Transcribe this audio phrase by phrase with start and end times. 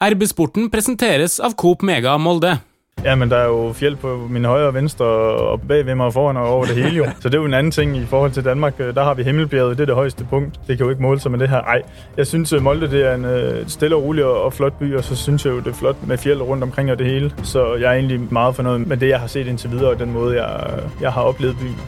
[0.00, 2.54] RB-sporten presenteres av Coop Mega Molde.
[3.04, 6.06] Ja, men der er jo fjell på min højre og venstre, og bag ved mig
[6.06, 7.04] og foran og over det hele jo.
[7.20, 8.78] Så det er jo en anden ting i forhold til Danmark.
[8.78, 10.60] Der har vi Himmelbjerget, det er det højeste punkt.
[10.66, 11.60] Det kan jo ikke måle sig med det her.
[11.60, 11.82] Ej,
[12.16, 15.04] jeg synes øh, Molde det er en øh, stille og rolig og flot by, og
[15.04, 17.32] så synes jeg jo, det er flot med fjeld rundt omkring og det hele.
[17.42, 20.12] Så jeg er egentlig meget fornøjet med det, jeg har set indtil videre, og den
[20.12, 20.60] måde, jeg,
[21.00, 21.80] jeg har oplevet byen.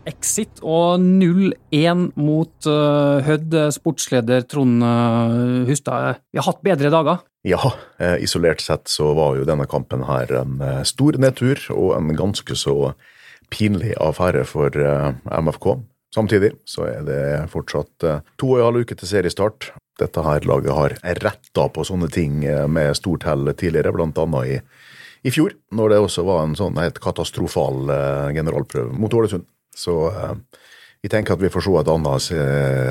[0.00, 3.56] Cup-exit og 0-1 mot uh, Hødd.
[3.74, 6.22] Sportsleder Trond uh, Hustad.
[6.32, 7.20] Vi har hatt bedre dager.
[7.44, 11.94] Ja, eh, isolert sett så var jo denne kampen her en eh, stor nedtur og
[11.96, 12.92] en ganske så
[13.48, 15.70] pinlig affære for eh, MFK.
[16.12, 17.22] Samtidig så er det
[17.52, 18.02] fortsatt
[18.36, 19.70] to og en halv uke til seriestart.
[20.00, 24.56] Dette her laget har retta på sånne ting med stort hell tidligere, annet i,
[25.22, 27.92] i fjor, når det også var en sånn helt katastrofal
[28.34, 29.46] generalprøve mot Ålesund.
[29.76, 29.94] Så
[31.00, 32.30] vi tenker at vi får se et annet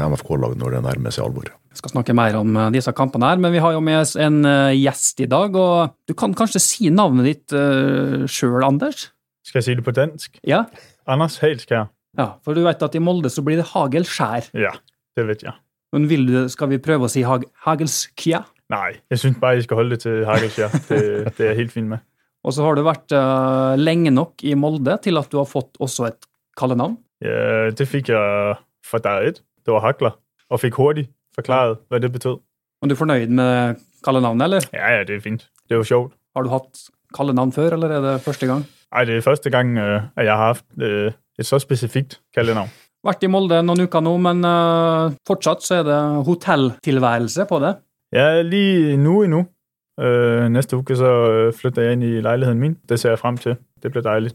[0.09, 1.51] MFK-lag når det nærmer seg alvor.
[1.69, 4.15] Vi skal snakke mer om eh, disse kampene her, men vi har jo med oss
[4.19, 5.53] en eh, gjest i dag.
[5.53, 9.09] og Du kan kanskje si navnet ditt uh, sjøl, Anders?
[9.45, 10.41] Skal jeg si det på dansk?
[10.47, 10.63] Ja.
[11.09, 11.91] Anders Heilskjær.
[12.17, 14.49] Ja, For du vet at i Molde så blir det Hagelskjær.
[14.57, 14.73] Ja,
[15.17, 15.53] det vet jeg.
[15.93, 18.49] Men vil du, skal vi prøve å si hag, Hagelskjær?
[18.73, 20.73] Nei, jeg syns bare jeg skal holde det til Hagelskjær.
[20.89, 20.99] Det,
[21.37, 22.05] det er jeg helt fin med.
[22.45, 25.77] Og så har du vært uh, lenge nok i Molde til at du har fått
[25.83, 26.28] også et
[26.59, 26.97] kallenavn?
[27.23, 29.41] Ja, det fikk jeg fra dag et.
[29.65, 30.15] Det var Hakler.
[30.49, 32.39] Og fikk hurtig forklaret hva det betød.
[32.83, 34.67] Er du fornøyd med kallenavnet, eller?
[34.73, 35.47] Ja, ja, det er fint.
[35.67, 36.15] Det er jo sjovt.
[36.35, 38.63] Har du hatt kallenavn før, eller er det første gang?
[38.93, 42.71] Nei, det er første gang uh, jeg har hatt uh, et så spesifikt kallenavn.
[43.05, 47.75] Vært i Molde noen uker nå, men uh, fortsatt så er det hotelltilværelse på det?
[48.15, 49.45] Ja, lige nå i nå.
[50.49, 51.09] neste uke så
[51.53, 52.77] flytter jeg inn i leiligheten min.
[52.87, 53.57] Det ser jeg frem til.
[53.83, 54.31] Det blir deilig.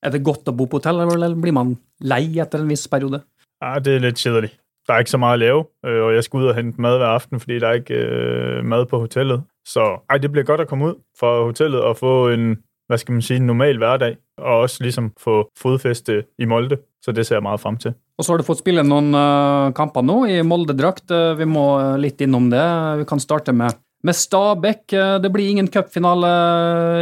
[0.00, 3.22] Er det godt å bo på hotell, eller blir man lei etter en viss periode?
[3.60, 4.54] Ja, det er litt kjedelig
[4.90, 6.98] der er ikke så mye å lave, øh, og jeg skal ud og hente mad
[6.98, 9.44] hver aften, fordi det er ikke uh, mad på hotellet.
[9.66, 12.56] Så ej, det blir godt å komme ut fra hotellet og få en,
[12.90, 16.80] hva skal man si, normal hverdag, og også liksom få fotfeste i Molde.
[17.04, 17.94] Så det ser jeg meget frem til.
[18.18, 21.06] Og så har du fått spille noen uh, kamper nå i Molde-drakt.
[21.12, 21.66] Uh, vi må
[22.02, 22.66] litt innom det.
[23.04, 24.84] Vi kan starte med, med Stabæk.
[25.22, 26.34] Det blir ingen cupfinale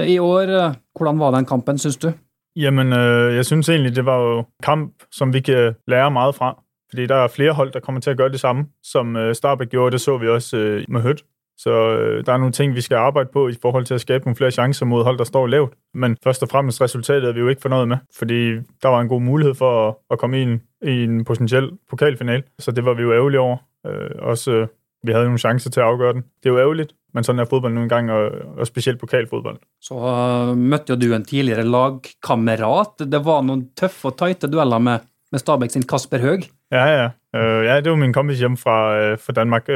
[0.06, 0.52] i år.
[0.98, 2.12] Hvordan var den kampen, syns du?
[2.58, 2.92] Jamen,
[3.36, 6.62] jeg synes egentlig det var jo kamp som vi kan lære meget fra.
[6.90, 9.68] Fordi der er flere hold, der kommer til at gøre det samme, som øh, Starbæk
[9.68, 9.92] gjorde.
[9.92, 11.24] Det så vi også øh, med Hødt.
[11.58, 14.24] Så øh, der er nogle ting, vi skal arbejde på i forhold til at skabe
[14.24, 15.74] nogle flere chancer mod hold, der står lavt.
[15.94, 19.08] Men først og fremmest resultatet er vi jo ikke fornøjet med, fordi der var en
[19.08, 22.42] god mulighed for at, at komme i i en potentiel pokalfinal.
[22.58, 23.56] Så det var vi jo ærgerlige over.
[23.86, 24.68] Øh, også øh,
[25.02, 26.22] vi havde nogle chancer til at afgøre den.
[26.42, 29.60] Det er jo ærgerligt, men sånn er fodbold noen ganger, og, og specielt pokalfodbold.
[29.82, 33.06] Så uh, møtte jo du en tidligere lagkammerat.
[33.08, 36.48] Det var noen tøffe og tighte dueller med, med Stabæk sin Kasper Høeg.
[36.74, 37.08] Ja, ja.
[37.36, 39.68] Uh, ja, det var min kompis hjemme fra, øh, fra Danmark,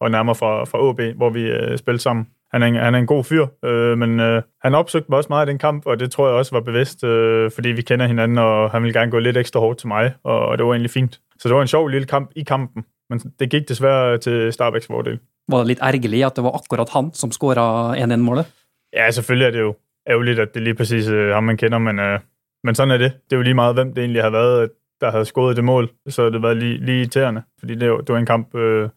[0.00, 2.26] og nærmere fra, fra OB, hvor vi spilte sammen.
[2.52, 5.28] Han er, en, han er en god fyr, øh, men øh, han opsøgte mig også
[5.28, 8.06] meget i den kamp, og det tror jeg også var bevidst, øh, fordi vi kender
[8.06, 10.72] hinanden, og han ville gerne gå lidt ekstra hårdt til mig, og, og det var
[10.72, 11.20] egentlig fint.
[11.38, 14.86] Så det var en sjov lille kamp i kampen, men det gikk dessverre til Starbæks
[14.86, 15.18] fordel.
[15.48, 18.48] Var det litt ergerlig at det var akkurat han som skåra 1-1-målet?
[18.92, 19.74] Ja, selvfølgelig er det jo
[20.08, 22.18] ærgerligt, at det lige præcis øh, ham, man kender, men, øh,
[22.64, 23.12] men sådan er det.
[23.30, 24.70] Det er jo lige meget, hvem det egentlig har været
[25.00, 28.12] der havde skåret det mål, så har det været lige, lige irriterende, fordi det, det
[28.12, 28.88] var en kamp, øh,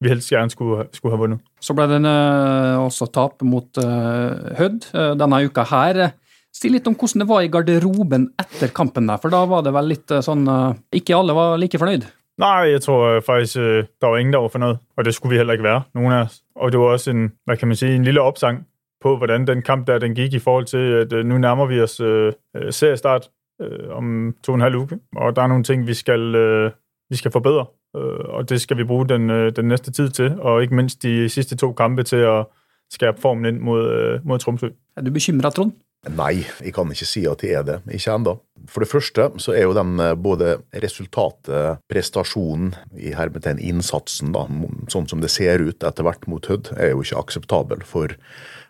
[0.00, 1.40] vi helst gjerne skulle, skulle ha vunnet.
[1.60, 6.10] Så ble det øh, også tap mot øh, Hødd øh, denne uka her.
[6.52, 9.72] Si litt om hvordan det var i garderoben etter kampen der, for da var det
[9.72, 12.04] vel litt øh, sånn øh, Ikke alle var like fornøyd?
[12.38, 15.30] Nej, jeg tror øh, faktisk, øh, der var ingen, der var fornøyd, og det skulle
[15.30, 16.42] vi heller ikke være, nogen af os.
[16.54, 18.66] Og det var også en, hvad kan man sige, en lille opsang
[19.00, 21.80] på, hvordan den kamp der, den gik i forhold til, at øh, nu nærmer vi
[21.80, 22.32] os øh,
[22.70, 23.30] seriestart,
[23.62, 26.70] øh, om to og en halv uke, og der er nogle ting, vi skal, øh,
[27.10, 27.66] vi skal forbedre,
[27.96, 31.02] øh, og det skal vi bruge den, øh, den næste tid til, og ikke mindst
[31.02, 32.46] de sidste to kampe til at
[32.90, 34.68] skærpe formen ind mod, øh, mod Tromsø.
[34.96, 35.72] Er du bekymret, Trond?
[36.10, 37.76] Nei, jeg kan ikke si at det er det.
[37.94, 38.34] Ikke ennå.
[38.66, 44.42] For det første så er jo den eh, både resultatet, prestasjonen, i hermetegn innsatsen, da,
[44.90, 48.16] sånn som det ser ut etter hvert mot Hødd, er jo ikke akseptabel for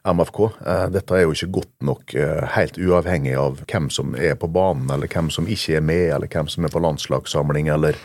[0.04, 0.42] MFK.
[0.60, 4.52] Eh, dette er jo ikke godt nok eh, helt uavhengig av hvem som er på
[4.52, 7.96] banen, eller hvem som ikke er med, eller hvem som er på landslagssamling, eller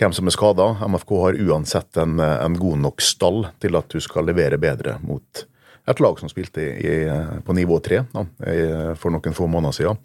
[0.00, 0.68] hvem som er skada.
[0.84, 5.46] MFK har uansett en, en, god nok stall til at du skal levere bedre mot
[5.90, 6.92] et lag som spilte i,
[7.44, 8.04] på nivå tre
[9.00, 10.00] for noen få måneder siden.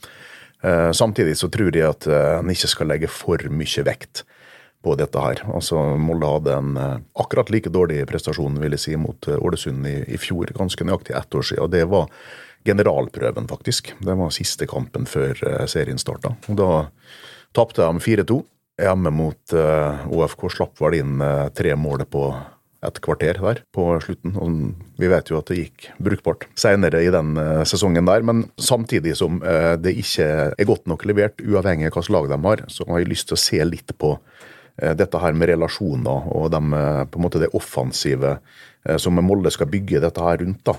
[0.65, 4.25] Eh, samtidig så tror jeg at en ikke skal legge for mye vekt
[4.85, 5.41] på dette her.
[5.49, 9.87] Altså, Molde hadde en uh, akkurat like dårlig prestasjon vil jeg si, mot uh, Ålesund
[9.89, 11.63] i, i, fjor, ganske nøyaktig ett år siden.
[11.65, 12.09] og Det var
[12.65, 13.93] generalprøven, faktisk.
[14.05, 16.35] Det var siste kampen før uh, serien starta.
[16.47, 16.69] Da
[17.55, 18.41] tapte de 4-2
[18.83, 20.41] hjemme mot OFK.
[20.51, 21.21] Slapp vel inn
[21.55, 22.25] tre mål på
[22.87, 24.35] et kvarter der på slutten.
[24.41, 28.25] Og vi vet jo at det gikk brukbart senere i den uh, sesongen der.
[28.25, 32.41] Men samtidig som uh, det ikke er godt nok levert, uavhengig av hvilket lag de
[32.47, 34.17] har, så har jeg lyst til å se litt på
[34.75, 36.59] dette her med relasjoner og de,
[37.07, 38.33] på en måte det offensive
[38.99, 40.67] som Molde skal bygge dette her rundt.
[40.67, 40.73] da.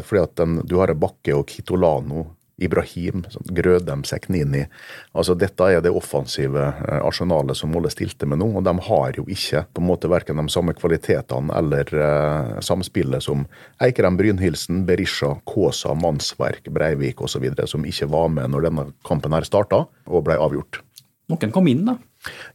[0.00, 2.24] Fordi at den, Du har Bakke og Kitolano
[2.62, 4.64] Ibrahim, Grødem, Seknini.
[5.12, 8.50] Altså, dette er det offensive eh, arsenalet som Molde stilte med nå.
[8.58, 13.24] Og de har jo ikke på en måte verken de samme kvalitetene eller uh, samspillet
[13.24, 13.44] som
[13.82, 19.46] Eikrem Brynhildsen, Berisha, Kåsa, Mannsverk, Breivik osv., som ikke var med når denne kampen her
[19.46, 20.82] starta og ble avgjort.
[21.32, 21.96] Noen kom inn, da?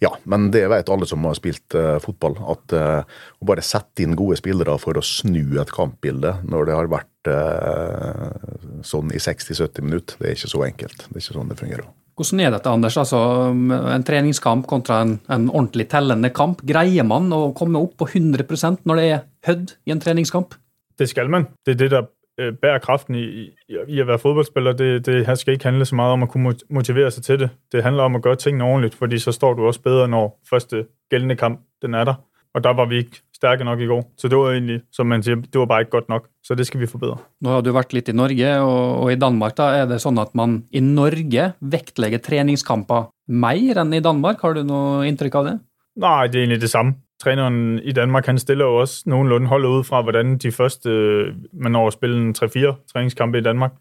[0.03, 4.05] Ja, men det vet alle som har spilt uh, fotball, at uh, å bare sette
[4.05, 9.21] inn gode spillere for å snu et kampbilde når det har vært uh, sånn i
[9.21, 11.07] 60-70 minutter, det er ikke så enkelt.
[11.07, 11.89] Det er ikke sånn det fungerer.
[12.17, 12.95] Hvordan er dette, Anders?
[12.97, 13.19] Altså,
[13.93, 16.63] en treningskamp kontra en, en ordentlig tellende kamp.
[16.65, 20.55] Greier man å komme opp på 100% når det er Hødd i en treningskamp?
[20.97, 21.45] Det skal man.
[21.61, 22.07] Det er det der
[22.39, 23.50] øh, bærer kraften i,
[23.88, 24.74] i, at være fodboldspiller.
[24.74, 27.50] Det, det skal ikke handle så meget om at kunne motivere sig til det.
[27.72, 30.86] Det handler om at gøre tingene ordentligt, fordi så står du også bedre, når første
[31.10, 32.13] gældende kamp den er der.
[32.54, 34.01] Og der var vi ikke stærke nok i går.
[34.18, 36.28] Så det var egentlig, som man siger, det var bare ikke godt nok.
[36.44, 37.18] Så det skal vi forbedre.
[37.42, 40.18] Nå har du vært litt i Norge, og, og i Danmark da er det sånn
[40.18, 44.42] at man i Norge vektlegger treningskamper mer enn i Danmark.
[44.42, 45.57] Har du noe inntrykk av det?
[45.98, 49.69] Nej, det er egentlig det samme træneren i Danmark, han stiller jo også nogenlunde holdet
[49.69, 50.89] ud fra, hvordan de første,
[51.53, 53.71] man når at spille en 3-4 træningskampe i Danmark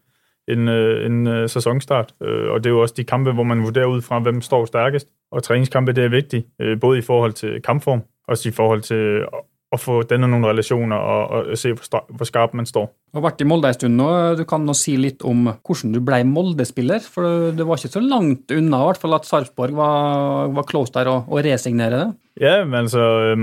[0.48, 2.14] en, en sæsonstart.
[2.20, 5.08] Og det er jo også de kampe, hvor man vurderer ud fra, hvem står stærkest.
[5.32, 6.46] Og træningskampe, det er vigtigt,
[6.80, 9.26] både i forhold til kampform, også i forhold til
[9.74, 12.86] å få denne noen relasjoner og, og se hvor skarp man står.
[13.10, 14.10] Du har vært i Molde en stund nå.
[14.38, 17.02] Du kan nå si litt om hvordan du ble Molde-spiller.
[17.02, 20.94] For det var ikke så langt unna i hvert fall at Sarpsborg var, var close
[20.94, 22.08] der og, å resignere det.
[22.40, 23.34] Ja, men altså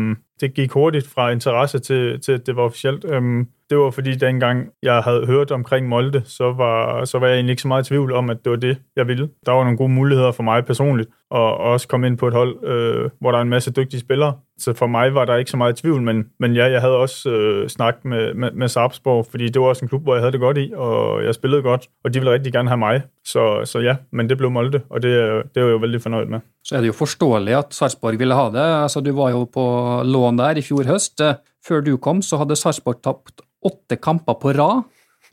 [0.42, 3.06] Det gikk hurtigt fra interesse til, til at det var officielt.
[3.06, 7.36] Øhm, det var fordi dengang jeg hadde hørt omkring Molde, så var, så var jeg
[7.36, 9.30] egentlig ikke så meget i tvivl om, at det var det, jeg ville.
[9.46, 12.66] Der var nogle gode muligheder for mig personligt, og også komme ind på et hold,
[12.66, 14.34] øh, hvor der er en masse dygtige spillere.
[14.58, 16.98] Så for mig var der ikke så meget i tvivl, men, men ja, jeg havde
[16.98, 20.22] også øh, snakket med, med, med Sarpsborg, fordi det var også en klub, hvor jeg
[20.22, 23.02] havde det godt i, og jeg spillede godt, og de ville rigtig gerne have mig.
[23.26, 25.12] Så, så ja, men det blev Molde, og det,
[25.56, 26.40] det var jeg jo veldig fornøyd med.
[26.64, 28.84] Så er det jo forståelig at Sarpsborg ville ha det.
[28.84, 31.22] Altså, du var jo på lån der i fjor høst.
[31.68, 34.84] Før du kom, så hadde Sarpsborg tapt åtte kamper på rad,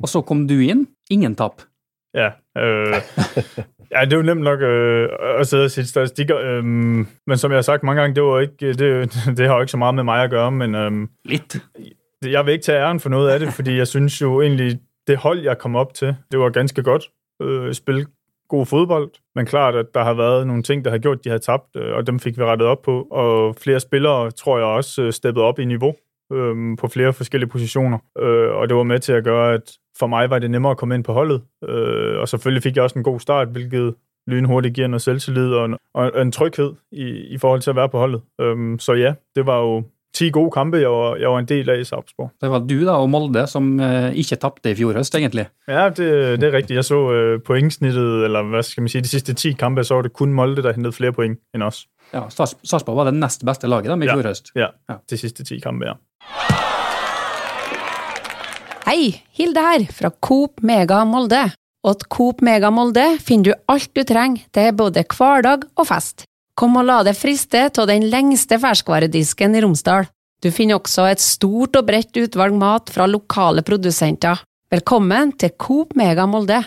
[0.02, 0.86] og så kom du inn.
[1.10, 1.62] Ingen tap.
[2.14, 2.94] Ja, øh,
[3.92, 7.50] ja, det er jo nemt nok øh, at sidde og sige statistikker, øh, men som
[7.50, 9.94] jeg har sagt mange gange, det, var ikke, det, det har jo ikke så meget
[9.94, 11.56] med mig at gøre, men øh, Litt.
[12.22, 15.16] jeg vil ikke tage æren for noget af det, fordi jeg synes jo egentlig, det
[15.16, 17.04] hold, jeg kom op til, det var ganske godt.
[17.42, 18.06] Øh, spille
[18.48, 21.28] god fodbold, men klart, at der har været nogle ting, der har gjort, at de
[21.28, 24.66] havde tabt, øh, og dem fik vi rettet op på, og flere spillere, tror jeg
[24.66, 25.94] også, øh, steppet op i niveau
[26.32, 27.98] øh, på flere forskellige positioner.
[28.18, 30.76] Øh, og det var med til at gøre, at for mig var det nemmere at
[30.76, 31.42] komme ind på holdet.
[31.68, 33.94] Øh, og selvfølgelig fik jeg også en god start, hvilket
[34.26, 37.04] lynhurtigt giver noget selvtillid og en, og en tryghed i,
[37.34, 38.20] i forhold til at være på holdet.
[38.40, 39.84] Øh, så ja, det var jo
[40.14, 42.30] ti gode kampe jeg var, jeg var en del av i Sarpsborg.
[42.40, 45.46] Det var du da og Molde som øh, ikke tapte i fjor høst, egentlig?
[45.68, 46.74] Ja, det, det er riktig.
[46.74, 50.02] Jeg så øh, pointsnittet, eller hva skal man si, de siste ti kampe, så var
[50.02, 51.86] det kun Molde, der hentet flere poeng enn oss.
[52.12, 54.16] Ja, Sarpsborg var det nest beste laget med i Ja.
[54.16, 54.50] fjor høst.
[54.56, 54.70] Ja,
[55.06, 55.94] de siste ti kampe, ja.
[58.86, 61.52] Hei, Hilde her, fra Coop Mega Molde.
[61.84, 66.24] Og til Coop Mega Molde finner du alt du trenger til både hverdag og fest.
[66.56, 70.08] Kom og la deg friste av den lengste ferskvaredisken i Romsdal.
[70.42, 74.42] Du finner også et stort og bredt utvalg mat fra lokale produsenter.
[74.70, 76.64] Velkommen til Coop Mega Molde.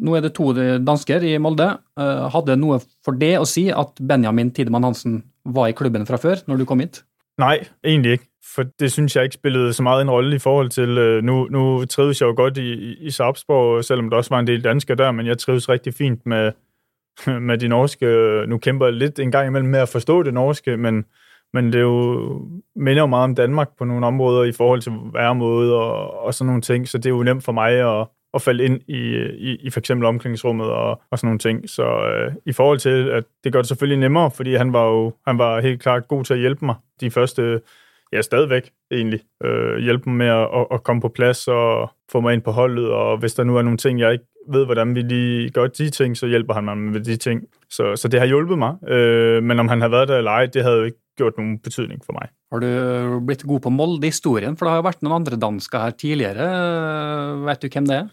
[0.00, 1.68] Nå er det to dansker i Molde.
[2.00, 6.18] Eh, Hadde noe for det å si at Benjamin Tidemann Hansen var i klubben fra
[6.20, 7.02] før, når du kom hit?
[7.40, 8.26] Nej, egentlig ikke.
[8.54, 10.88] For det synes jeg ikke spillede så meget en rolle i forhold til...
[11.24, 14.64] Nå nu, trives jeg jo godt i, i, Sarpsborg, selvom der også var en del
[14.64, 16.52] danskere der, men jeg trives rigtig fint med,
[17.48, 18.06] med de norske.
[18.48, 21.04] Nu kæmper jeg lidt en gang imellem med at forstå det norske, men,
[21.52, 24.92] men det er jo, minder jo meget om Danmark på nogle områder i forhold til
[25.12, 28.42] væremåde og, og sådan nogle ting, så det er jo nemt for mig at, at
[28.42, 29.16] falde ind i,
[29.50, 31.70] i, i for eksempel omklædningsrummet og, og sådan nogle ting.
[31.70, 35.12] Så øh, i forhold til, at det gør det selvfølgelig nemmere, fordi han var jo
[35.26, 37.60] han var helt klart god til at hjælpe mig de første,
[38.12, 42.20] ja stadigvæk egentlig, øh, hjælpe mig med at, at, at komme på plads og få
[42.20, 44.94] mig ind på holdet, og hvis der nu er nogle ting, jeg ikke ved, hvordan
[44.94, 47.42] vi lige gør de ting, så hjælper han mig med de ting.
[47.70, 50.46] Så, så det har hjulpet mig, øh, men om han har været der eller ej,
[50.46, 52.28] det havde jo ikke gjort nogen betydning for mig.
[52.52, 54.56] Har du blitt god på Molde-historien?
[54.56, 56.48] For det har jo vært noen andre dansker her tidligere.
[57.46, 58.08] Vet du hvem det er?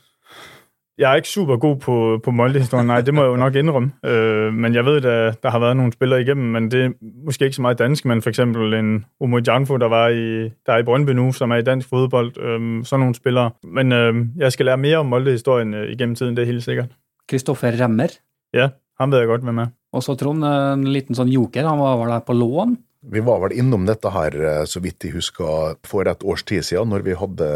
[0.98, 3.92] Jeg er ikke super god på, på Molde-historien, nej, det må jeg jo nok indrømme.
[4.06, 6.90] Øh, men jeg ved, der, der har været nogle spillere igennem, men det er
[7.26, 10.74] måske ikke så meget dansk, men for eksempel en Omo Janfo, der, var i, der
[10.74, 12.38] er i Brøndby nu, som er i dansk fodbold.
[12.40, 13.52] Øh, sådan nogle spillere.
[13.64, 16.90] Men øh, jeg skal lære mere om Molde-historien øh, igennem tiden, det er helt sikkert.
[17.30, 18.18] Kristoffer Remmer.
[18.54, 19.68] Ja, ham ved jeg godt, hvem er.
[19.94, 21.68] Og så Trond, en liten sånn joker.
[21.68, 22.78] Han var var der på lån.
[23.10, 26.66] Vi var vel innom dette her, eh, så vidt jeg husker, for et års tid
[26.68, 27.48] siden, når vi hadde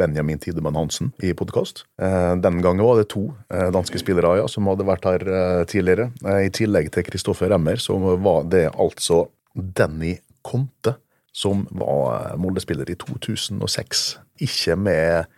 [0.00, 1.84] Benjamin Tidemann Hansen i podkast.
[1.98, 6.08] Den gangen var det to eh, danske spillere ja, som hadde vært her eh, tidligere.
[6.40, 10.96] I tillegg til Kristoffer Remmer, så var det altså Denny Conte,
[11.34, 14.06] som var Molde-spiller i 2006.
[14.46, 15.28] Ikke med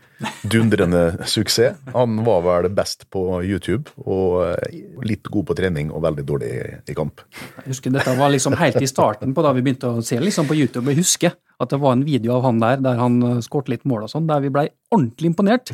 [0.42, 1.76] dundrende suksess.
[1.92, 6.52] Han var vel best på YouTube, og litt god på trening og veldig dårlig
[6.88, 7.25] i kamp.
[7.62, 10.49] Jeg husker Dette var liksom helt i starten på da vi begynte å se liksom
[10.49, 10.88] på YouTube.
[10.92, 14.06] Jeg husker at det var en video av han der der han skåret litt mål
[14.06, 15.73] og sånn, der vi blei ordentlig imponert.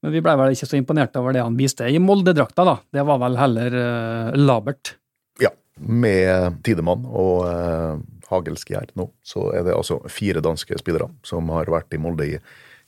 [0.00, 2.78] Men vi blei vel ikke så imponert over det han viste i Molde-drakta, da.
[2.88, 4.94] Det var vel heller uh, labert.
[5.42, 8.00] Ja, med Tidemann og uh,
[8.30, 12.38] Hagelsgjerd nå, så er det altså fire danske spillere som har vært i Molde i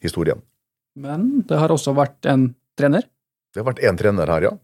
[0.02, 0.40] historien.
[0.99, 3.06] Men det har også vært en trener?
[3.52, 4.54] Det har vært én trener her, ja.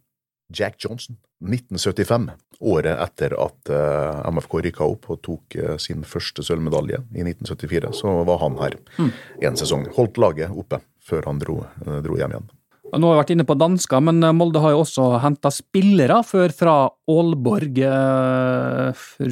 [0.54, 1.18] Jack Johnson.
[1.38, 2.32] 1975,
[2.66, 7.92] året etter at uh, MFK rykka opp og tok uh, sin første sølvmedalje i 1974,
[8.00, 9.12] så var han her mm.
[9.46, 9.86] en sesong.
[9.94, 11.56] Holdt laget oppe før han dro,
[11.86, 12.48] uh, dro hjem igjen.
[12.88, 16.48] Nå har vi vært inne på dansker, men Molde har jo også henta spillere før
[16.56, 17.76] fra Aalborg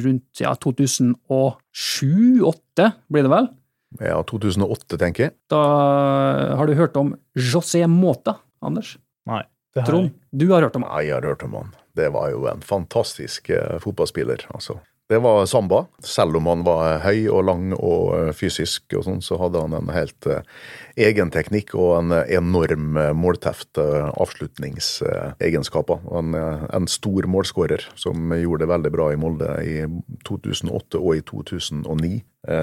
[0.05, 3.49] rundt ja, 2007-2008, blir det vel?
[4.03, 5.35] Ja, 2008, tenker jeg.
[5.51, 5.61] Da
[6.59, 8.95] har du hørt om José Mota, Anders?
[9.27, 9.43] Nei.
[9.75, 10.93] det Trond, du har hørt om han?
[10.97, 11.73] Ja, jeg har hørt om han.
[11.97, 14.79] Det var jo en fantastisk eh, fotballspiller, altså.
[15.07, 15.85] Det var samba.
[16.03, 19.73] Selv om han var høy og lang og eh, fysisk, og sånn, så hadde han
[19.77, 20.41] en helt uh,
[20.99, 26.03] egen teknikk og en enorm uh, målteft avslutningsegenskaper.
[26.11, 29.87] En, en stor målskårer som gjorde det veldig bra i Molde i
[30.27, 32.19] 2008 og i 2009.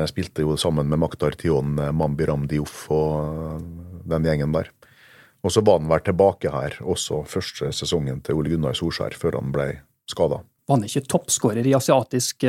[0.09, 3.61] Spilte jo sammen med Maktar Tion, Mambiram Dioff og
[4.09, 4.69] den gjengen der.
[5.45, 9.41] Og så var han vel tilbake her også første sesongen til Ole Gunnar Solskjær, før
[9.41, 9.69] han ble
[10.09, 10.41] skada.
[10.65, 12.47] Var han ikke toppskårer i asiatisk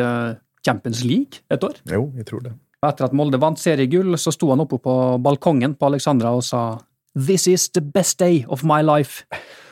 [0.66, 1.82] Champions League et år?
[1.92, 2.54] Jo, jeg tror det.
[2.86, 4.94] Etter at Molde vant seriegull, så sto han oppe på
[5.24, 6.78] balkongen på Alexandra og sa
[7.16, 9.24] This is the best day of my life.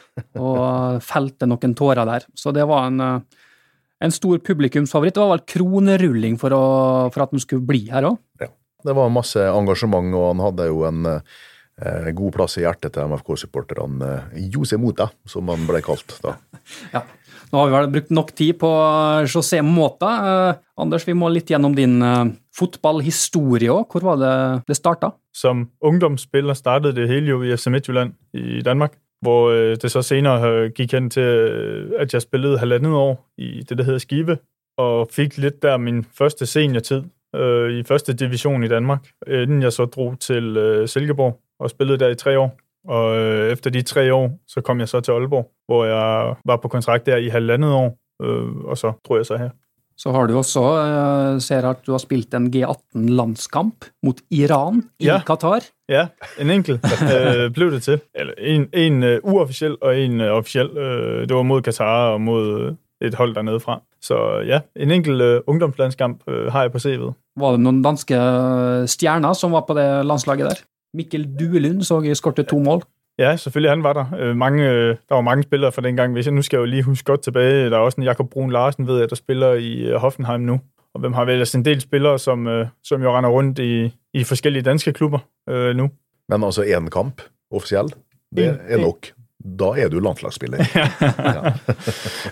[0.39, 2.27] og felte noen tårer der.
[2.37, 3.01] Så det var en,
[4.03, 5.15] en stor publikumsfavoritt.
[5.15, 6.65] Det var vel kronerulling for, å,
[7.13, 8.19] for at han skulle bli her òg.
[8.43, 8.51] Ja.
[8.83, 11.35] Det var masse engasjement, og han hadde jo en eh,
[12.13, 14.13] god plass i hjertet til MFK-supporterne.
[14.33, 16.37] Eh, Jose Mota, som han ble kalt da.
[16.95, 17.03] ja.
[17.53, 18.69] Nå har vi vel brukt nok tid på
[19.29, 20.11] José Mota.
[20.29, 23.85] Eh, Anders, vi må litt gjennom din eh, fotballhistorie òg.
[23.93, 24.35] Hvor var det
[24.69, 25.11] det starta?
[25.33, 30.01] Som ungdomsspiller startet det hele jo i FC Midtjylland i Danmark, hvor øh, det så
[30.01, 34.37] senere gikk hen til øh, at jeg spilte halvandet år i det det heter Skive,
[34.77, 37.03] og fikk litt der min første seniortid
[37.35, 41.97] øh, i første divisjon i Danmark, innen jeg så dro til øh, Silkeborg og spillede
[41.99, 42.57] der i tre år.
[42.87, 46.57] Og øh, efter de tre år, så kom jeg så til Aalborg, hvor jeg var
[46.57, 49.49] på kontrakt der i halvandet år, øh, og så dro jeg så her.
[49.97, 55.05] Så har du også, øh, ser at du har spilt en G18-landskamp mot Iran i
[55.05, 55.21] Ja.
[55.27, 55.59] Qatar.
[55.89, 56.07] Ja,
[56.39, 57.99] en enkelt øh, blev det til.
[58.15, 60.77] Eller en, en øh, uofficiel og en øh, officiel.
[60.77, 63.81] Øh, det var mod Katar og mod øh, et hold dernede fra.
[64.01, 67.13] Så ja, en enkelt øh, ungdomslandskamp øh, har jeg på CV'et.
[67.39, 70.55] Var det noen danske eh, stjerner som var på det landslaget der?
[70.93, 72.81] Mikkel Duelund så jeg skåret to mål.
[73.19, 74.05] Ja, selvfølgelig han var der.
[74.19, 76.13] Øh, mange, øh, der var mange spillere fra den gang.
[76.13, 78.29] Hvis jeg nu skal jeg jo lige huske godt tilbage, der er også en Jakob
[78.29, 80.59] Brun Larsen, ved jeg, der spiller i øh, Hoffenheim nu.
[80.93, 84.23] Og hvem har vel altså en del spillere, som, som jo render rundt i, i
[84.23, 85.19] forskellige danske klubber
[85.49, 85.89] øh, nu.
[86.29, 87.21] Men altså én kamp
[87.51, 87.97] offisielt,
[88.35, 89.07] det er nok.
[89.59, 90.57] Da er du landslagsspiller.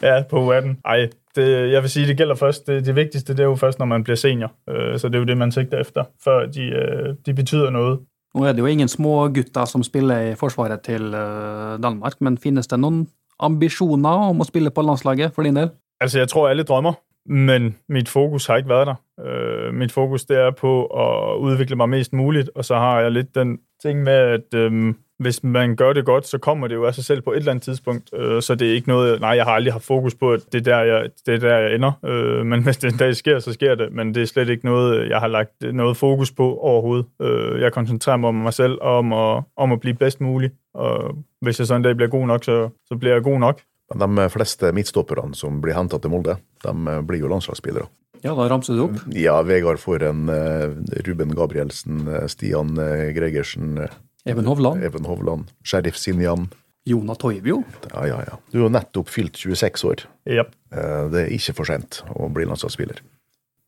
[0.01, 0.15] ja.
[0.15, 0.81] Ja, på U18.
[0.85, 2.67] Ej, det, jeg vil sige, det gælder først.
[2.67, 4.51] Det, det vigtigste, det er jo først, når man bliver senior.
[4.69, 7.99] Øh, så det er jo det, man sigter efter, før de, øh, de betyder noget.
[8.35, 12.39] Nå er det jo ingen små gutter som spiller i forsvaret til eh, Danmark, men
[12.39, 13.05] finnes det noen
[13.43, 15.73] ambisjoner om å spille på landslaget for din del?
[16.01, 16.95] Altså, jeg tror, alle drømmer,
[17.25, 19.01] men mitt fokus har ikke vært der.
[19.21, 21.05] Uh, mitt fokus, det er på å
[21.43, 25.43] udvikle meg mest mulig, og så har jeg litt den ting med, at øh, hvis
[25.43, 27.63] man gør det godt, så kommer det jo af sig selv på et eller andet
[27.63, 28.09] tidspunkt.
[28.15, 30.67] Øh, så det er ikke noget, nej, jeg har aldrig haft fokus på, at det
[30.67, 31.91] er der, jeg, det er der, jeg ender.
[32.05, 33.93] Øh, men hvis det en dag sker, så sker det.
[33.93, 37.05] Men det er slet ikke noget, jeg har lagt noget fokus på overhovedet.
[37.21, 40.51] Øh, jeg koncentrerer mig om mig selv og om at, om at blive bedst mulig.
[40.73, 43.61] Og hvis jeg så en dag bliver god nok, så, så bliver jeg god nok.
[43.95, 47.85] Men de fleste midtstopperne som blir henta til Molde, de blir jo landslagsspillere.
[48.23, 48.99] Ja, da ramser du opp.
[49.17, 50.69] Ja, Vegard Forhen, eh,
[51.07, 52.75] Ruben Gabrielsen, Stian
[53.17, 53.79] Gregersen,
[54.25, 54.83] Even Hovland.
[54.85, 56.49] Even Hovland, Sheriff Sinjan.
[56.85, 57.63] Jona Toivio.
[57.93, 58.37] Ja, ja, ja.
[58.53, 60.03] Du har nettopp fylt 26 år.
[60.25, 60.43] Ja.
[60.73, 63.01] Eh, Det er ikke for sent å bli landslagsspiller.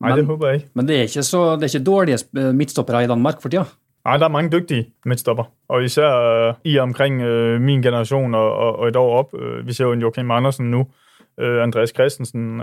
[0.00, 0.64] Nei, Men- det håper jeg.
[0.74, 3.66] Men det er ikke, så, det er ikke dårlige sp- midtstoppere i Danmark for tida.
[4.04, 8.34] Nei, det er mange dyktige midtstopper, og især uh, i og omkring uh, min generasjon
[8.34, 9.32] og, og, og et år opp.
[9.34, 10.84] Uh, vi ser jo en Joachim Andersen nå.
[11.36, 12.60] Andreas Christensen,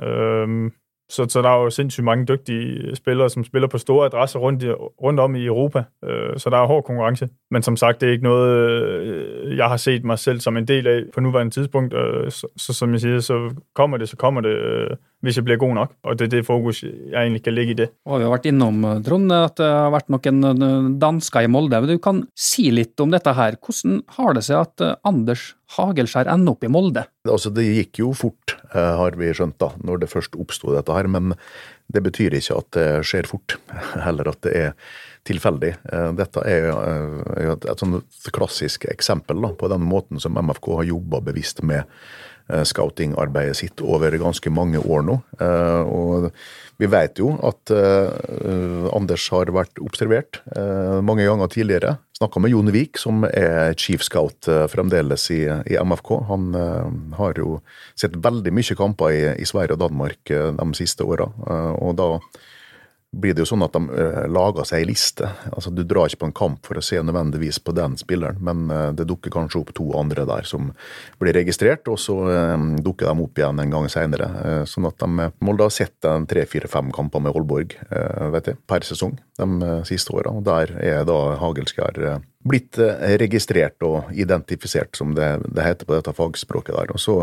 [1.12, 4.64] så, så der er jo sindssygt mange dygtige spillere, som spiller på store adresser rundt,
[4.64, 7.30] i, rundt om i Europa, øh, så der er hård konkurrence.
[7.52, 8.58] Men som sagt, det er ikke noget,
[9.02, 12.48] øh, jeg har set mig selv som en del af på nuværende tidspunkt, øh, så,
[12.58, 14.90] så som jeg siger, så kommer det, så kommer det, øh,
[15.22, 17.80] hvis jeg blir god nok, og det er det fokus, jeg egentlig ikke ligger i
[17.84, 17.88] det.
[18.10, 21.52] Og vi har vært innom, eh, Trond, at det har vært noen eh, dansker i
[21.52, 21.82] Molde.
[21.82, 23.58] Men du kan si litt om dette her.
[23.62, 27.06] Hvordan har det seg at eh, Anders Hagelskjær ender opp i Molde?
[27.30, 31.08] Altså, det gikk jo fort, har vi skjønt, da, når det først oppsto dette her.
[31.08, 31.36] Men
[31.92, 33.56] det betyr ikke at det skjer fort,
[34.08, 34.74] heller at det er
[35.30, 35.76] tilfeldig.
[36.18, 36.66] Dette er
[37.46, 41.86] et, et klassisk eksempel da, på den måten som MFK har jobba bevisst med
[42.68, 45.22] scoutingarbeidet sitt over ganske mange år nå.
[45.40, 46.32] Eh, Og
[46.82, 51.98] vi vet jo at eh, Anders har vært observert eh, mange ganger tidligere.
[52.18, 56.16] Snakka med Jon Vik, som er chief scout eh, fremdeles i, i MFK.
[56.30, 57.60] Han eh, har jo
[57.96, 61.30] sett veldig mye kamper i, i Sverige og Danmark eh, de siste åra.
[61.46, 62.10] Eh, og da
[63.12, 65.28] blir det jo sånn at de eh, lager seg ei liste.
[65.52, 68.72] Altså Du drar ikke på en kamp for å se nødvendigvis på den spilleren, men
[68.72, 70.72] eh, det dukker kanskje opp to andre der som
[71.20, 74.32] blir registrert, og så eh, dukker de opp igjen en gang seinere.
[74.70, 76.00] Sånn at de Molde har sett
[76.32, 80.34] tre-fire-fem kamper med Aalborg eh, vet jeg, per sesong de siste åra.
[80.46, 82.78] Der er da Hagelskjær blitt
[83.22, 86.94] registrert og identifisert, som det, det heter på dette fagspråket der.
[86.96, 87.18] Og så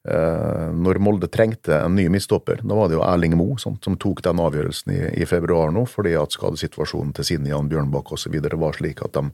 [0.00, 4.22] når Molde trengte en ny midtstopper, da var det jo Erling Moe som, som tok
[4.24, 8.38] den avgjørelsen i, i februar nå, fordi at skadesituasjonen til Sinni, Jan Bjørnbakk osv.
[8.40, 9.26] var slik at de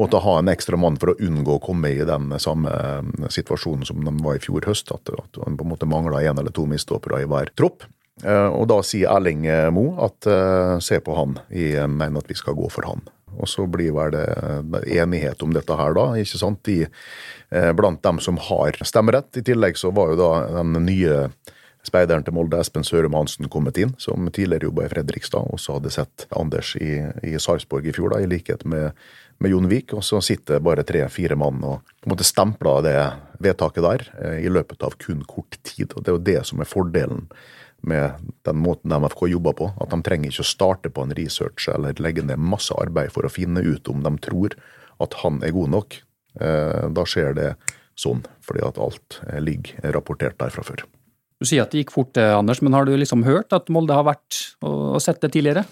[0.00, 3.84] måtte ha en ekstra mann for å unngå å komme i den samme eh, situasjonen
[3.84, 6.64] som de var i fjor høst, at, de på en måte mangla én eller to
[6.70, 7.84] midtstoppere i hver tropp.
[8.24, 9.44] Eh, Og da sier Erling
[9.76, 13.04] Mo at eh, se på han, jeg mener at vi skal gå for han.
[13.38, 14.26] Og så blir vel det
[14.98, 16.86] enighet om dette her, da, ikke sant, de,
[17.50, 19.30] eh, blant dem som har stemmerett.
[19.36, 20.30] I tillegg så var jo da
[20.60, 21.26] den nye
[21.84, 25.76] speideren til Molde, Espen Sørum Hansen, kommet inn, som tidligere jobba i Fredrikstad, og så
[25.76, 28.94] hadde sett Anders i, i Sarpsborg i fjor, da, i likhet med,
[29.42, 29.68] med Jon.
[29.68, 32.96] Og så sitter bare tre-fire mann og på en måte stempler det
[33.44, 35.92] vedtaket der eh, i løpet av kun kort tid.
[35.92, 37.28] Og det er jo det som er fordelen
[37.86, 39.70] med den måten MFK jobber på.
[39.80, 43.26] At de trenger ikke å starte på en research eller legge ned masse arbeid for
[43.26, 44.56] å finne ut om de tror
[45.04, 46.00] at han er god nok.
[46.40, 47.54] Eh, Da skjer det
[47.98, 50.84] sånn, fordi at alt ligger rapportert der fra før.
[51.40, 53.94] Du sier at det gikk fort, eh, Anders, men har du liksom hørt at Molde
[53.94, 55.64] har vært og, sett det tidligere?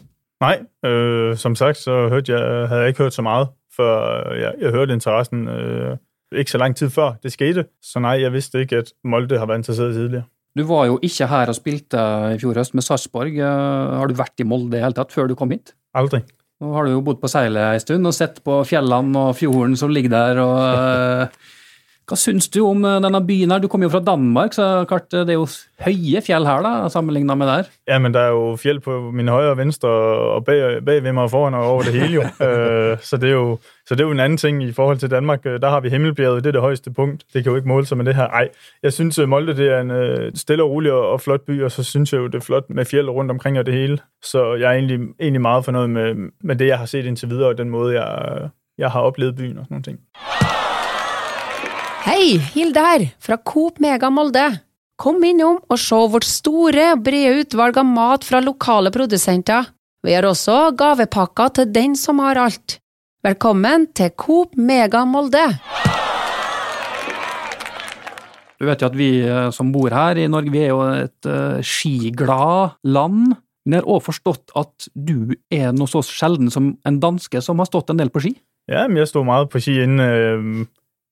[0.43, 4.55] Nei, øh, som sagt, så hørte jeg, hadde jeg ikke hørt så meget, før jeg,
[4.61, 5.97] jeg hørte interessen øh,
[6.35, 7.67] ikke så lang tid før det skete.
[7.83, 10.27] Så nei, jeg visste ikke, at Molde har vært interessert tidligere.
[10.59, 12.03] Du var jo ikke her og spilte
[12.35, 13.39] i fjor høst med Sarpsborg.
[13.41, 15.73] Eh, Har du vært i Molde i hele tatt før du kom hit?
[15.97, 16.21] Aldri.
[16.63, 19.75] Nå har du jo bodd på seilet en stund og sett på fjellene og fjorden
[19.81, 20.43] som ligger der.
[20.45, 21.41] og
[22.09, 23.61] Hva syns du om eh, denne byen her?
[23.63, 25.47] Du kommer jo fra Danmark, så klart eh, det er jo
[25.85, 27.69] høye fjell her da, sammenlignet med der.
[27.89, 31.13] Ja, men der er jo fjell på min høyre og venstre, og bag, bag ved
[31.13, 32.23] mig og foran og over det hele jo.
[32.47, 35.11] øh, så, det er jo så det er jo en annen ting i forhold til
[35.11, 35.47] Danmark.
[35.47, 37.25] Øh, Der har vi Himmelbjerget, det er det høyeste punkt.
[37.33, 38.29] Det kan jo ikke måle seg med det her.
[38.29, 38.49] Nei,
[38.83, 41.83] jeg synes, Molde det er en øh, stille og rolig og, flott by, og så
[41.83, 43.99] synes jeg jo, det er flott med fjell rundt omkring og det hele.
[44.23, 47.49] Så jeg er egentlig, egentlig meget fornøyd med, med det, jeg har sett inntil videre,
[47.49, 49.99] og den måde, jeg, jeg har oplevet byen og sånne ting.
[52.03, 54.43] Hei, Hilde her, fra Coop Mega Molde.
[54.99, 59.69] Kom innom og se vårt store og brede utvalg av mat fra lokale produsenter.
[60.03, 62.81] Vi har også gavepakker til den som har alt.
[63.23, 65.45] Velkommen til Coop Mega Molde.
[68.59, 71.31] Du vet jo at vi eh, som bor her i Norge, vi er jo et
[71.31, 73.37] uh, skiglad land.
[73.63, 77.63] Men jeg har også forstått at du er noe så sjelden som en danske som
[77.63, 78.35] har stått en del på ski.
[78.71, 80.67] Ja, men jeg står mye på ski, inden, øh,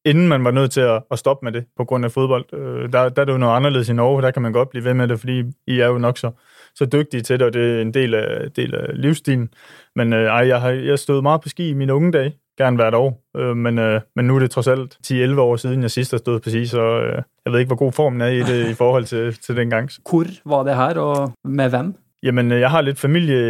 [0.04, 2.54] inden man var nødt til at, at stoppe med det på grund af fodbold.
[2.54, 4.84] Øh, der, der er det jo noget anderledes i Norge, der kan man godt blive
[4.84, 6.30] ved med det, fordi I er jo nok så,
[6.74, 9.48] så dygtige til det, og det er en del af, del af livsstilen.
[9.96, 12.76] Men øh, ej, jeg har jeg stod meget på ski i mine unge dage, gerne
[12.76, 15.90] hvert år, øh, men, øh, men nu er det trods alt 10-11 år siden, jeg
[15.90, 18.42] sidst har stået på ski, så øh, jeg ved ikke, hvor god formen er i
[18.42, 19.90] det i forhold til, til dengang.
[20.44, 21.94] Hvor var det her, og med hvem?
[22.22, 23.40] Jamen, øh, jeg har lidt familie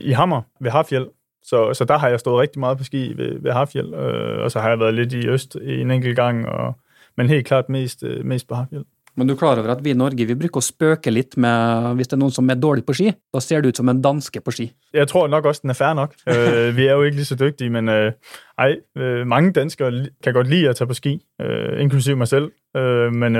[0.00, 1.06] i Hammer ved Harfjeld,
[1.48, 4.50] så, så der har jeg stået rigtig meget på ski ved, ved Harfjeld, øh, og
[4.50, 6.74] så har jeg været lidt i Øst en enkelt gang, og,
[7.16, 8.84] men helt klart mest, øh, mest på Harfjeld.
[9.18, 11.96] Men du er klar over at vi i Norge vi bruker å spøke litt med
[11.98, 13.10] hvis det er noen som er dårlig på ski.
[13.34, 14.68] Da ser det ut som en danske på ski.
[14.94, 16.14] Jeg tror nok også, den er fair nok.
[16.22, 20.36] Uh, vi er jo ikke lige så dyktige, men uh, ej, uh, mange danskere kan
[20.38, 22.54] godt lide å ta på ski, uh, inklusiv meg selv.
[22.78, 23.34] Men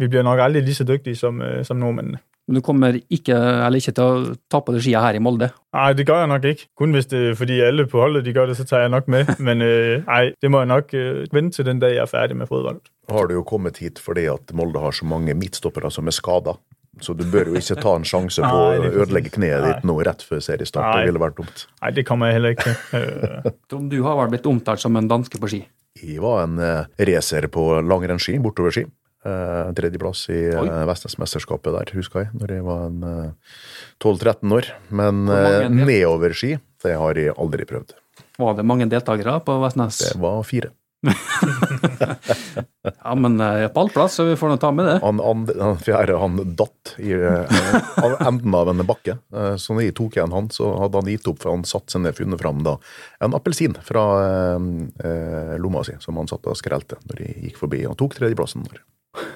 [0.00, 2.18] vi blir nok aldri lige så dyktige som, som nordmennene.
[2.48, 3.36] Men du kommer ikke,
[3.76, 5.50] ikke til å ta på deg skia her i Molde.
[5.76, 6.66] Nei, det gør jeg nok ikke.
[6.80, 9.12] Kun hvis det er, fordi alle på holdet de gør det, så tar jeg nok
[9.12, 9.30] med.
[9.46, 9.62] Men
[10.08, 10.96] nei, det må jeg nok
[11.36, 12.80] vente til den dag, jeg er ferdig med fodbold.
[13.10, 16.56] Har du jo kommet hit fordi at Molde har så mange midtstoppere som er skada.
[17.00, 19.96] Så du bør jo ikke ta en sjanse på Nei, å ødelegge kneet ditt nå
[20.04, 20.88] rett før seriestart.
[20.90, 21.02] Nei.
[21.04, 21.66] Det ville vært dumt.
[21.80, 22.76] Nei, det kan man heller ikke.
[23.00, 25.60] Øh, du har vel blitt omtalt som en danske på ski.
[26.00, 28.86] Jeg var en uh, racer på langrennsski, bortoverski.
[29.20, 30.56] Uh, tredjeplass i uh,
[30.88, 33.56] Vestnesmesterskapet Vestlandsmesterskapet der, husker jeg, når jeg var en eh,
[34.00, 34.68] 12-13 år.
[34.96, 37.92] Men uh, eh, er nedoverski, det har jeg aldri prøvd.
[38.40, 40.00] Var det mange deltakere på Vestnes?
[40.00, 40.72] Det var fire.
[43.04, 43.38] Ja, men
[43.74, 44.94] på all plass, så vi får nå ta med det.
[45.02, 47.60] Han, han, han fjerde han datt i eh,
[48.04, 49.18] av enden av en bakke.
[49.36, 51.92] Eh, Så når jeg tok igjen han, så hadde han gitt opp, for han satte
[51.94, 52.76] seg ned og funnet fram da
[53.24, 54.68] en appelsin fra eh,
[55.04, 57.82] eh, lomma si, som han satt og skrelte når de gikk forbi.
[57.88, 58.64] Han tok tredjeplassen.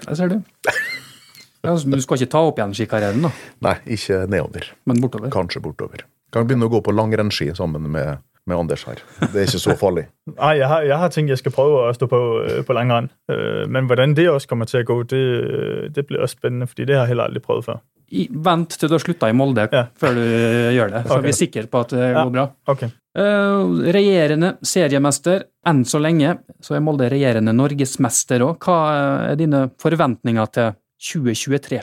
[0.08, 0.38] Der ser du.
[1.64, 3.30] Ja, så du skal ikke ta opp igjen skikarrieren, da,
[3.64, 4.66] Nei, ikke nedover.
[4.88, 5.30] men bortover.
[5.32, 6.04] Kanskje bortover.
[6.34, 9.00] Kan begynne å gå på langrennsski sammen med, med Anders her.
[9.20, 10.06] Det er ikke så farlig.
[10.40, 13.08] Nei, jeg har, jeg har tenkt jeg skal prøve å stå på, øh, på langrenn.
[13.30, 16.68] Øh, men hvordan det også kommer til å gå, det, øh, det blir også spennende,
[16.70, 17.80] fordi det har jeg heller aldri prøvet før.
[18.14, 19.86] I, vent til du har slutta i Molde Ja.
[19.96, 21.22] før du gjør det, så okay.
[21.24, 22.22] vi er sikre på at det Ja.
[22.22, 22.44] går bra.
[22.68, 22.90] Okay.
[23.18, 25.44] Uh, regjerende seriemester.
[25.66, 28.58] Enn så lenge så er Molde regjerende norgesmester òg.
[28.60, 31.80] Hva er dine forventninger til 2023?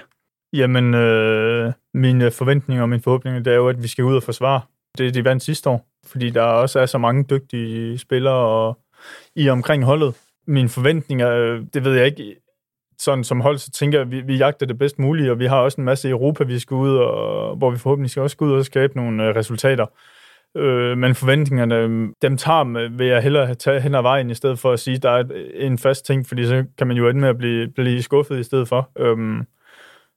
[0.53, 4.23] Jamen, øh, mine forventninger og mine forhåbninger, det er jo, at vi skal ut og
[4.23, 4.61] forsvare
[4.97, 5.79] det, de vant sidste år.
[6.05, 8.79] Fordi der også er så mange dygtige spillere og,
[9.35, 10.15] i omkring holdet.
[10.47, 11.29] Mine forventninger,
[11.73, 12.35] det ved jeg ikke.
[12.99, 15.45] Sådan som hold, så tænker jeg, at vi, vi jagter det bedst mulige, og vi
[15.45, 18.37] har også en masse i Europa, vi skal ud, og, hvor vi forhåbentlig skal også
[18.37, 19.85] gå ud og skabe nogle øh, resultater.
[20.57, 24.59] Øh, men forventningerne, dem tager med- vil jeg hellere tage hen ad vejen, i stedet
[24.59, 27.21] for at sige, at der er en fast ting, fordi så kan man jo ende
[27.21, 28.91] med at blive, blive skuffet i stedet for.
[28.99, 29.45] Øhm,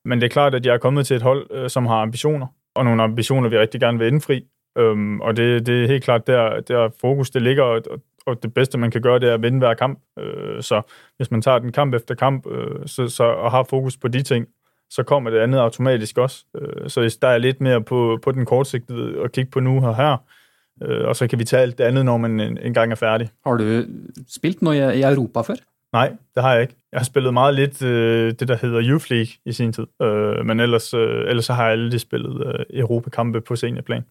[0.04, 2.46] men det er klart, at jeg er kommet til et hold, øh, som har ambitioner,
[2.74, 4.44] og nogle ambitioner, vi rigtig gerne vil indfri.
[4.78, 7.82] Øhm, og det, det er helt klart der, der fokus det ligger, og,
[8.26, 9.98] og, det bedste, man kan gøre, det er at vinde hver kamp.
[10.18, 10.82] Øh, så
[11.16, 14.22] hvis man tager den kamp efter kamp, øh, så, så, og har fokus på de
[14.22, 14.46] ting,
[14.90, 16.44] så kommer det andet automatisk også.
[16.56, 19.86] Øh, så hvis der er lidt mere på, på den kortsigtede og kigge på nu
[19.86, 20.16] og her,
[20.82, 22.96] øh, og så kan vi tage alt det andet, når man en, en gang er
[22.96, 23.30] færdig.
[23.46, 23.84] Har du
[24.28, 25.54] spilt noe i i Europa før?
[25.92, 26.76] Nej, det har jeg ikke.
[26.92, 29.86] Jeg har spillet meget lidt øh, det, der hedder Youth League i sin tid.
[30.02, 34.04] Øh, men ellers, øh, ellers så har jeg aldrig spillet øh, Europakampe på seniorplan.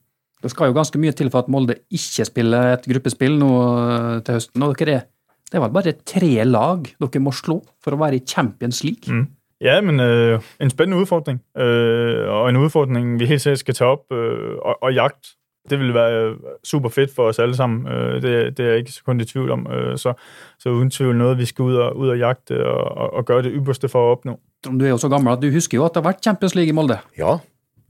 [0.43, 4.17] Det skal jo ganske mye til for at Molde ikke spiller et gruppespill nå eh,
[4.25, 4.65] til høsten.
[4.65, 5.05] Og dere er,
[5.47, 9.07] det er vel bare tre lag dere må slå for å være i Champions League?
[9.07, 9.29] Mm.
[9.63, 11.39] Ja, men øh, en spennende utfordring.
[11.57, 15.37] Øh, og en utfordring vi helt sikkert skal ta opp øh, og, og jagt.
[15.69, 16.35] Det vil være
[16.67, 17.87] superfett for oss alle sammen.
[17.87, 19.67] Øh, det, det er jeg ikke sekund i tvivl om.
[19.71, 20.13] Øh, så,
[20.59, 23.47] så uden tvivl noe vi skal ut og, ut og jakte og, og, og gøre
[23.47, 24.35] det ypperste for å oppnå.
[24.67, 26.69] Du er jo så gammel at du husker jo at det har vært Champions League
[26.69, 26.99] i Molde.
[27.17, 27.37] Ja,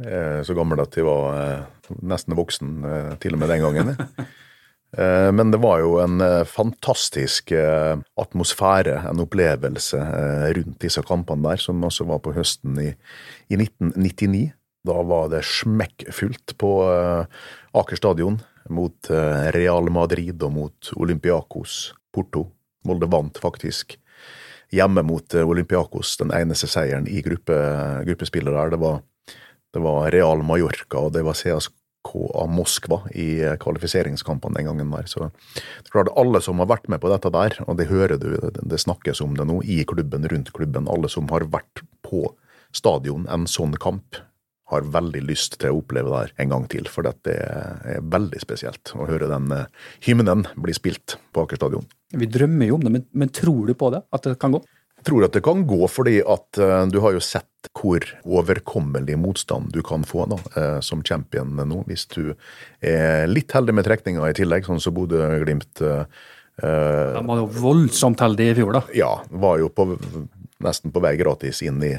[0.02, 3.68] jeg er så gammel at jeg var eh, nesten voksen eh, til og med den
[3.68, 3.94] gangen.
[4.94, 11.02] Eh, Men det var jo en eh, fantastisk eh, atmosfære, en opplevelse eh, rundt disse
[11.02, 12.92] kampene der, som også var på høsten i,
[13.50, 14.52] i 1999.
[14.86, 17.26] Da var det smekkfullt på eh,
[17.74, 18.38] Aker stadion
[18.70, 22.52] mot eh, Real Madrid og mot Olympiakos Porto.
[22.86, 23.98] Molde vant faktisk
[24.74, 27.58] hjemme mot eh, Olympiakos, den eneste seieren i gruppe,
[28.06, 28.76] gruppespillet der.
[28.76, 29.02] Det var,
[29.74, 35.08] det var Real Mallorca og det var CSKA Moskva i eh, kvalifiseringskampene den gangen der.
[35.10, 38.20] Så det er klart alle som har vært med på dette der, og det hører
[38.22, 42.28] du, det, snakkes om det nå i klubben, rundt klubben, alle som har vært på
[42.74, 44.22] stadion en sånn kamp,
[44.72, 48.40] har veldig lyst til å oppleve det her en gang til, for dette er veldig
[48.42, 51.90] spesielt å høre den eh, hymnen bli spilt på Aker stadion.
[52.14, 54.06] Vi drømmer jo om det, men, men tror du på det?
[54.14, 54.62] At det kan gå?
[55.04, 59.18] Jeg tror at det kan gå, fordi at eh, du har jo sett hvor overkommelig
[59.20, 62.38] motstand du kan få da, eh, som champion nå, hvis du
[62.80, 66.06] er litt heldig med trekninga i tillegg, sånn som Bodø-Glimt eh,
[66.64, 68.84] eh, De var jo voldsomt heldige i fjor, da.
[68.96, 69.12] ja,
[69.44, 69.90] var jo på,
[70.64, 71.98] nesten på vei gratis inn i,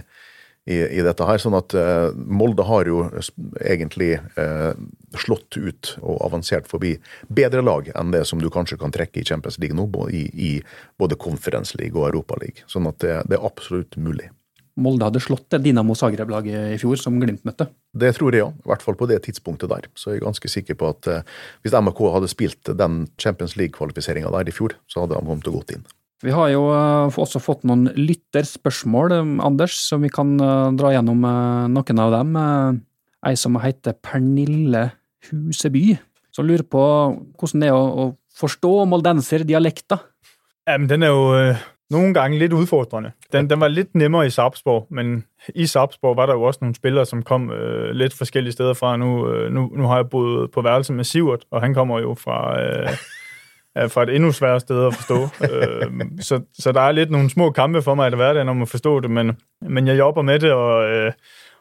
[0.65, 1.41] i, i dette her.
[1.41, 3.05] Sånn at eh, Molde har jo
[3.61, 4.71] egentlig eh,
[5.21, 6.95] slått ut og avansert forbi
[7.29, 10.53] bedre lag enn det som du kanskje kan trekke i Champions League nå, i, i
[11.01, 12.65] både Conference League og Europa League.
[12.71, 14.31] Sånn at det, det er absolutt mulig.
[14.75, 17.69] Molde hadde slått det Dinamo Zagreb-laget i fjor, som Glimt møtte.
[17.95, 18.49] Det tror jeg, ja.
[18.51, 19.87] I hvert fall på det tidspunktet der.
[19.95, 24.33] Så jeg er ganske sikker på at eh, hvis MRK hadde spilt den Champions League-kvalifiseringa
[24.35, 25.87] der i fjor, så hadde de kommet til å gått inn.
[26.25, 30.95] Vi har jo eh, også fått noen lytterspørsmål, eh, Anders, som vi kan eh, dra
[30.95, 31.21] gjennom
[31.75, 32.39] noen av dem.
[33.25, 34.89] Ei som heter Pernille
[35.29, 35.99] Huseby,
[36.33, 36.83] som lurer på
[37.41, 38.71] hvordan det er å, forstå
[40.67, 41.53] Ja, men den er jo
[41.95, 43.13] noen ganger litt utfordrende.
[43.31, 45.21] Den, den var litt nemmere i Sarpsborg, men
[45.55, 47.47] i Sarpsborg var der jo også noen spillere, som kom
[47.95, 48.97] lidt forskellige steder fra.
[48.99, 52.99] Nå, har jeg boet på værelse med Sivert, og han kommer jo fra, øh,
[53.75, 55.15] er fra et endnu sværere sted at forstå.
[55.51, 58.69] øh, så, så der er lidt nogle små kampe for mig i hverdagen om at
[58.69, 59.33] forstå det, men,
[59.63, 61.13] men jeg jobber med det, og, øh,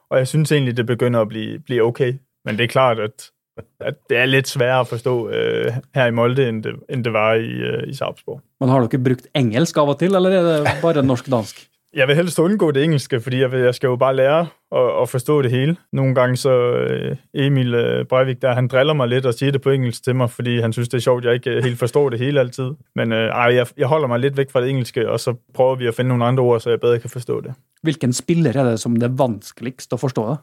[0.09, 2.13] og jeg synes egentlig, det begynder at blive, blive okay.
[2.45, 3.31] Men det er klart, at,
[3.79, 7.13] at det er lidt sværere at forstå uh, her i Molde, end det, end det
[7.13, 8.41] var i, uh, i Sarpsborg.
[8.59, 11.69] Men har dere brukt engelsk av og til, eller er det bare norsk-dansk?
[11.93, 15.01] Jeg vil helst undgå det engelske, fordi jeg, vil, jeg skal jo bare lære å
[15.01, 15.75] at forstå det hele.
[15.93, 19.61] Nogle gange så øh, Emil øh, Breivik, der, han driller mig lidt og siger det
[19.61, 22.09] på engelsk til mig, fordi han synes, det er sjovt, jeg ikke øh, helt forstår
[22.09, 22.71] det hele altid.
[22.95, 25.75] Men øh, ej, jeg, jeg holder mig lidt væk fra det engelske, og så prøver
[25.75, 27.53] vi at finde nogle andre ord, så jeg bedre kan forstå det.
[27.81, 30.35] Hvilken spiller er det som det er vanskeligst å forstå?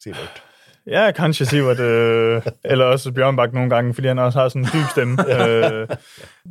[0.00, 0.53] Sivert.
[0.86, 4.68] Ja, kanskje Sivert, øh, eller også Bjørnbakk nogle gange, fordi han også har sådan en
[4.72, 5.16] dyb stemme.
[5.34, 5.88] øh,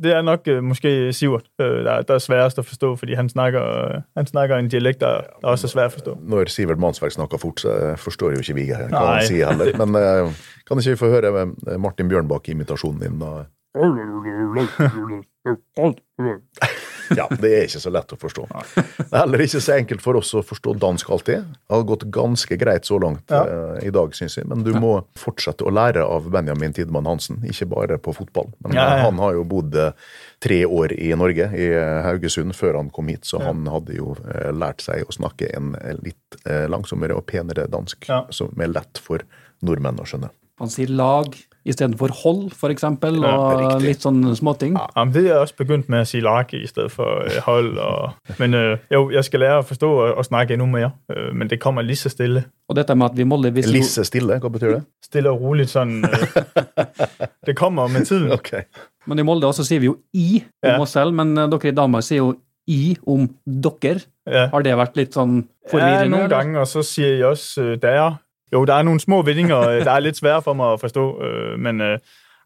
[0.02, 3.28] det er nok øh, måske Sivert, øh, der, der er sværest at forstå, fordi han
[3.28, 6.18] snakker, øh, han snakker en dialekt, der, der også er svær at forstå.
[6.22, 9.76] Når Sivert Mansverk snakker fort, så eh, forstår jo ikke vi hva han sier heller.
[9.86, 10.32] Men øh,
[10.66, 13.26] kan ikke vi få høre med Martin Bjørnbakk-imitasjonen din, da?
[17.18, 18.44] Ja, det er ikke så lett å forstå.
[18.74, 21.44] Det er heller ikke så enkelt for oss å forstå dansk alltid.
[21.54, 23.42] Det har gått ganske greit så langt Ja.
[23.44, 24.46] eh, i dag, syns jeg.
[24.48, 28.52] Men du må fortsette å lære av Benjamin Tidemann Hansen, ikke bare på fotball.
[28.64, 28.96] Men Ja, ja.
[28.98, 29.92] eh, han har jo bodd eh,
[30.44, 31.68] tre år i Norge, i
[32.04, 34.14] Haugesund, før han kom hit, så han hadde jo
[34.52, 35.72] lært seg å snakke en
[36.04, 36.36] litt
[36.68, 38.24] langsommere og penere dansk, Ja.
[38.30, 39.22] som er lett for
[39.64, 40.28] nordmenn å skjønne.
[40.60, 41.32] Han sier lag
[41.64, 44.74] istedenfor hold, for eksempel, Ja, og litt sånn småting.
[44.96, 47.78] Jamen, det har jeg også begynt med å si lake i stedet for øh, hold.
[47.80, 51.30] Og, men øh, jo, jeg skal lære å forstå og, og snakke enda mer, øh,
[51.32, 52.44] men det kommer litt så stille.
[52.68, 53.68] Og dette med at vi måler hvis...
[53.72, 54.82] Lisse stille, hva betyr det?
[55.04, 56.64] Stille og rolig sånn Øh,
[57.46, 58.30] det kommer med tiden.
[58.32, 58.52] Ok.
[59.08, 60.80] Men i Molde også sier vi jo i om Ja.
[60.80, 62.34] oss selv, men dere i Danmark sier jo
[62.68, 64.00] i om dere.
[64.24, 64.46] Ja.
[64.52, 66.04] Har det vært litt sånn Ja, forvirrende?
[66.04, 66.60] Ja, noen ganger.
[66.62, 68.14] og så sier jeg også der.
[68.54, 71.22] Jo, der er nogle små vendinger, øh, der er lidt svære for mig at forstå,
[71.22, 71.98] øh, men øh,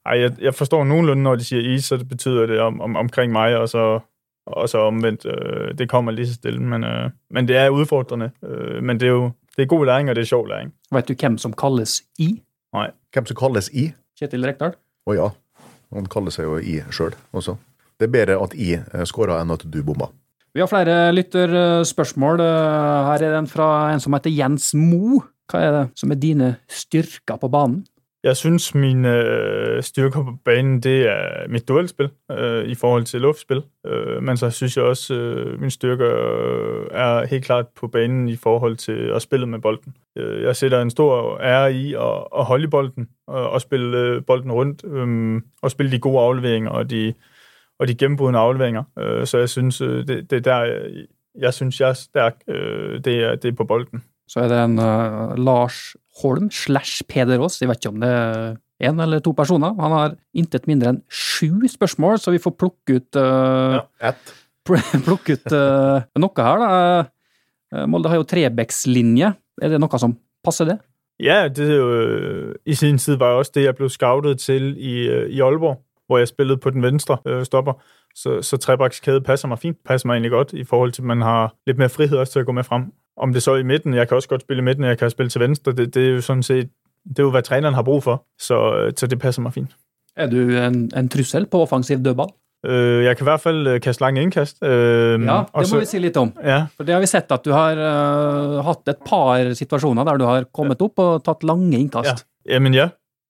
[0.06, 2.96] ej, jeg, jeg forstår nogenlunde, når de siger I, så det betyder det om, om,
[2.96, 4.00] omkring mig, og så,
[4.46, 5.26] og så omvendt.
[5.26, 8.30] Øh, det kommer lige så stille, men, øh, men det er udfordrende.
[8.44, 10.72] Øh, men det er jo det er god læring, og det er sjov læring.
[10.92, 12.42] Vet du hvem som kalles i?
[12.72, 12.90] Nej.
[13.12, 13.90] Hvem som kalles I?
[14.18, 14.76] Kjetil Rekdal?
[15.08, 15.28] Å ja,
[15.94, 17.56] han kaller seg jo I sjøl også.
[17.98, 20.06] Det er bedre at I eh, skåra enn at du bomma.
[20.54, 22.40] Vi har flere lytterspørsmål.
[22.40, 25.20] Eh, Her er den fra en som heter Jens Mo.
[25.48, 27.86] Hva er det som er dine styrker på banen?
[28.22, 33.20] Jeg synes, mine øh, styrker på banen, det er mitt duellspill øh, i forhold til
[33.20, 33.62] luftspill.
[33.86, 36.06] Øh, men så synes jeg også, øh, mine styrker
[36.90, 39.96] er helt klart på banen i forhold til å spille med bolden.
[40.16, 44.84] Jeg setter en stor ære i å, at holde bolden og, spille bolden rundt
[45.62, 47.14] og spille de gode avleveringer og de,
[47.78, 48.84] og de gennembrudende afleveringer.
[48.98, 50.88] Øh, så jeg synes, øh, det, det er der,
[51.38, 52.34] jeg, syns jeg er stærk.
[52.48, 54.02] Øh, det, er, det er på bolden.
[54.28, 57.60] Så er det en uh, Lars Holm slash Peder Aas.
[57.62, 59.74] Jeg vet ikke om det er én eller to personer.
[59.80, 64.12] Han har intet mindre enn sju spørsmål, så vi får plukke ut, uh, ja,
[65.08, 66.64] plukke ut uh, noe her.
[66.64, 67.84] da.
[67.88, 69.32] Molde har jo Trebekslinje.
[69.60, 70.14] Er det noe som
[70.44, 70.78] passer det?
[71.20, 75.08] Ja, det er jo, i sin tid var også det, jeg ble scoutet til i,
[75.34, 77.72] i Aalborg, hvor jeg spilte på den venstre øh, stopper.
[78.14, 79.78] Så, så trebakskæde passer meg fint.
[79.84, 82.42] Passer meg egentlig godt i forhold til, at man har litt mer frihet også til
[82.42, 82.88] å gå med frem.
[83.18, 85.10] Om det så er i midten, jeg kan også godt spille i midten, jeg kan
[85.10, 86.68] spille til venstre, det, det er jo sådan set,
[87.08, 88.24] det er jo, hvad træneren har brug for.
[88.38, 89.76] Så, øh, så det passer mig fint.
[90.16, 92.30] Er du en, en trussel på offensiv dødball?
[92.66, 94.62] Øh, jeg kan i hvert fald øh, kaste lange indkast.
[94.62, 95.20] Øh, Ja, det
[95.54, 96.32] det må vi si litt om.
[96.44, 100.16] Ja, For det har vi sett at du har eh, hatt et par situasjoner der
[100.16, 102.26] du har kommet opp og tatt lange innkast.
[102.48, 102.88] Jamen ja,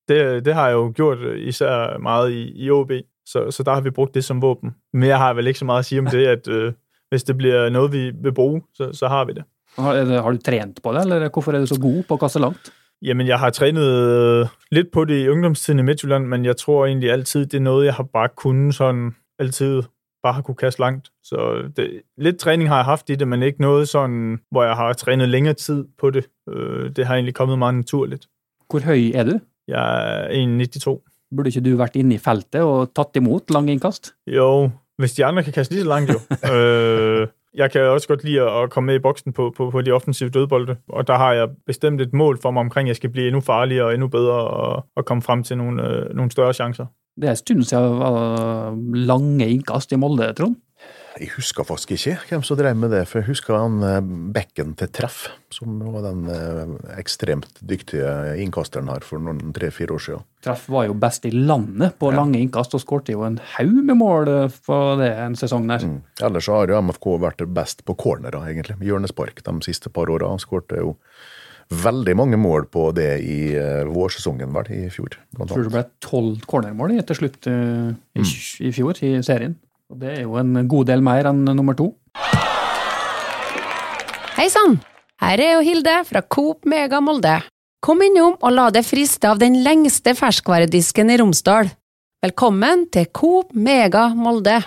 [0.09, 2.93] det, det har jeg jo gjort især meget i, i OB,
[3.27, 4.75] så, så der har vi brugt det som våben.
[4.95, 6.75] jeg har vel ikke så meget at sige om det, at
[7.09, 9.45] hvis det bliver noget, vi vil bruge, så, så har vi det.
[9.79, 12.43] Har, har du trent på det, eller hvorfor er du så god på å kaste
[12.43, 12.73] langt?
[13.03, 16.87] Jamen, jeg har trænet litt lidt på det i ungdomstiden i Midtjylland, men jeg tror
[16.87, 19.83] egentlig altid, det er noget, jeg har bare kunnet sådan altid
[20.23, 21.11] bare har kunnet kaste langt.
[21.23, 24.77] Så det, lidt træning har jeg haft i det, men ikke noget sådan, hvor jeg
[24.77, 26.27] har trænet længere tid på det.
[26.51, 28.27] Øh, det har egentlig kommet meget naturligt.
[28.71, 29.39] Hvor høy er du?
[29.69, 29.85] Jeg
[30.19, 31.29] er 1,92.
[31.37, 34.15] Burde ikke du vært inne i feltet og tatt imot lange innkast?
[34.27, 36.19] Jo, hvis de andre kan kaste lige så langt jo.
[36.53, 39.91] øh, jeg kan også godt lide at komme med i boksen på, på, på de
[39.91, 43.11] offensive dødbolde, og der har jeg bestemt et mål for mig omkring, at jeg skal
[43.11, 46.55] blive endnu farligere og endnu bedre og, og komme frem til nogle, øh, nogle større
[46.55, 46.87] chancer.
[47.17, 50.57] Det er en stund siden det var lange innkast i Molde, Trond.
[51.19, 54.75] Jeg husker faktisk ikke hvem som drev med det, for jeg husker han eh, bekken
[54.79, 60.27] til treff, som var den eh, ekstremt dyktige innkasteren her for noen tre-fire år siden.
[60.47, 63.99] Treff var jo best i landet på lange innkast, og skårte jo en haug med
[63.99, 65.87] mål eh, på det en sesong der.
[65.89, 65.99] Mm.
[66.31, 68.79] Ellers har jo MFK vært best på cornerer, egentlig.
[68.87, 70.31] Hjørnespark de siste par åra.
[70.31, 70.95] Han skårte jo
[71.69, 73.41] veldig mange mål på det i
[73.91, 75.19] vårsesongen, vel, i fjor.
[75.37, 77.57] Blant tror det ble tolv cornermål til slutt i,
[78.17, 78.31] mm.
[78.65, 79.59] i fjor i serien.
[79.89, 81.87] Og Det er jo en god del mer enn nummer to.
[84.37, 84.77] Hei sann!
[85.19, 87.39] Her er jo Hilde fra Coop Mega Molde.
[87.83, 91.71] Kom innom og la deg friste av den lengste ferskvaredisken i Romsdal.
[92.23, 94.59] Velkommen til Coop Mega Molde.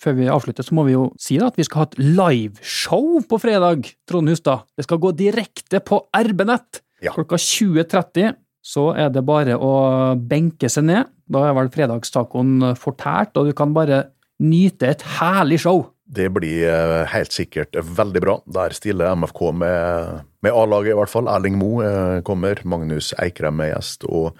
[0.00, 3.18] Før vi avslutter, så må vi jo si da at vi skal ha et liveshow
[3.28, 4.62] på fredag, Trond Hustad.
[4.78, 7.10] Det skal gå direkte på RB-nett Ja.
[7.12, 8.36] klokka 20.30.
[8.62, 11.08] Så er det bare å benke seg ned.
[11.30, 14.08] Da er vel fredagstacoen fortært, og du kan bare
[14.40, 15.84] nyte et herlig show.
[16.10, 18.34] Det blir eh, helt sikkert veldig bra.
[18.50, 21.30] Der stiller MFK med, med A-laget, i hvert fall.
[21.30, 24.34] Erling Moe eh, kommer, Magnus Eikrem er gjest, og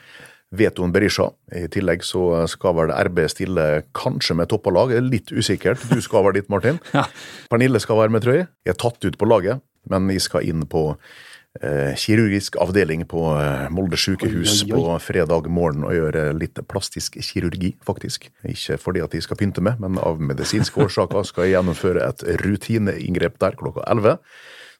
[0.51, 1.29] Veton Berisha.
[1.55, 5.85] I tillegg så skal vel RB stille kanskje med toppa lag, litt usikkert.
[5.93, 6.83] Du skal være dit, Martin.
[6.97, 7.07] Ja.
[7.53, 8.49] Pernille skal være med, tror jeg.
[8.67, 10.99] Jeg er tatt ut på laget, men vi skal inn på eh,
[11.99, 14.77] kirurgisk avdeling på eh, Molde sykehus Oi, oi, oi.
[14.77, 18.29] på fredag morgen og gjøre litt plastisk kirurgi, faktisk.
[18.47, 22.23] Ikke fordi at de skal pynte med, men av medisinske årsaker skal jeg gjennomføre et
[22.45, 24.21] rutineinngrep der klokka 11.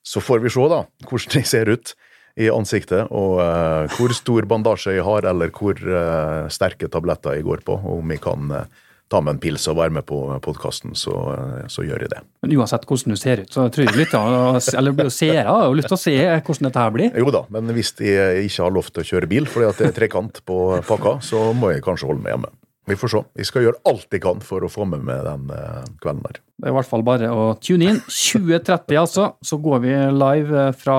[0.07, 1.95] Så får vi se da hvordan de ser ut
[2.41, 7.47] i ansiktet, og uh, hvor stor bandasje jeg har, eller hvor uh, sterke tabletter jeg
[7.49, 7.77] går på.
[7.77, 8.79] Og om jeg kan eh,
[9.11, 12.23] ta med en pils og være med på podkasten, så, eh, så gjør jeg det.
[12.45, 15.99] Men uansett hvordan du ser ut, så tror jeg lytterne, eller seere har lyst til
[15.99, 17.19] å se hvordan dette her blir.
[17.19, 19.91] Jo da, men hvis jeg ikke har lov til å kjøre bil fordi at det
[19.91, 22.53] er trekant på pakka, så må jeg kanskje holde meg hjemme.
[22.91, 23.21] Vi får se.
[23.39, 26.41] Vi skal gjøre alt jeg kan for å få med meg den eh, kvelden der.
[26.61, 28.01] Det er i hvert fall bare å tune inn.
[28.11, 29.29] 2030, altså.
[29.47, 30.97] Så går vi live fra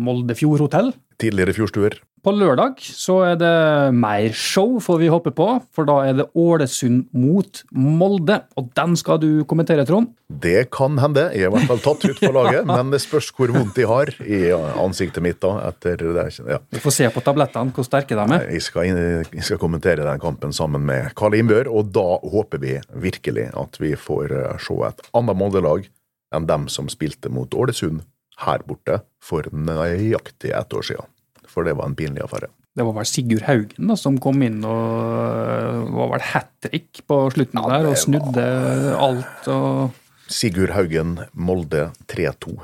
[0.00, 0.92] Moldefjord hotell.
[1.20, 1.98] Tidligere fjordstuer.
[2.20, 3.50] På lørdag så er det
[3.96, 8.42] mer show, får vi håpe på, for da er det Ålesund mot Molde.
[8.60, 10.10] Og den skal du kommentere, Trond.
[10.28, 11.30] Det kan hende.
[11.32, 13.86] Jeg er i hvert fall tatt ut på laget, men det spørs hvor vondt de
[13.88, 15.54] har i ansiktet mitt da.
[15.70, 16.26] etter det.
[16.44, 16.60] Ja.
[16.68, 18.44] Vi får se på tablettene hvor sterke de er.
[18.52, 18.90] Jeg skal,
[19.24, 23.80] jeg skal kommentere den kampen sammen med Karl Innbør, og da håper vi virkelig at
[23.80, 25.88] vi får eh, se et annet Molde-lag
[26.36, 28.04] enn dem som spilte mot Ålesund
[28.44, 31.08] her borte for nøyaktig ett år siden.
[31.50, 32.48] For det var en pinlig affære.
[32.78, 37.16] Det var vel Sigurd Haugen da, som kom inn og var vel hat trick på
[37.34, 39.48] slutten Ja, der, og snudde snudde alt.
[39.50, 42.54] og Sigurd Haugen, Molde 3-2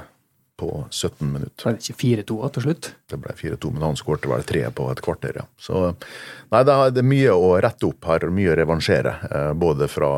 [0.56, 1.66] på 17 minutter.
[1.66, 2.86] Ble det ikke 4-2 da, til slutt?
[3.12, 5.44] Det ble 4-2, men han skårte vel tre på et kvarter, ja.
[5.60, 5.82] Så
[6.54, 9.12] nei, det er mye å rette opp her, mye å revansjere.
[9.28, 10.08] eh, Både fra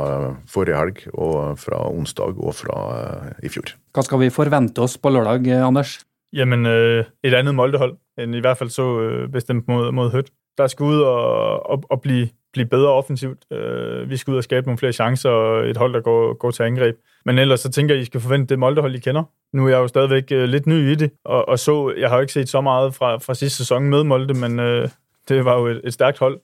[0.46, 3.72] forrige helg, og fra onsdag, og fra eh, i fjor.
[3.96, 5.96] Hva skal vi forvente oss på lørdag, eh, Anders?
[6.36, 10.30] Jamen, et andet Moldehold, end i hvert fald så øh, bestemt mod, mod Hødt.
[10.58, 13.52] Der skal ud og, og, og blive, blive bedre offensivt.
[13.52, 16.50] Øh, vi skal ud og skabe nogle flere chancer, og et hold, der går, går
[16.50, 16.96] til angreb.
[17.24, 19.22] Men ellers så tænker jeg, at I skal forvente det Moldehold, I kender.
[19.52, 22.16] Nu er jeg jo stadigvæk øh, lidt ny i det, og, og så, jeg har
[22.16, 24.88] jo ikke set så meget fra, fra sidste sæson med Molde, men øh,
[25.28, 26.40] det var jo et, et stærkt hold.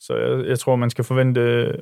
[0.00, 1.74] Så jeg, jeg tror, man skal forvente øh,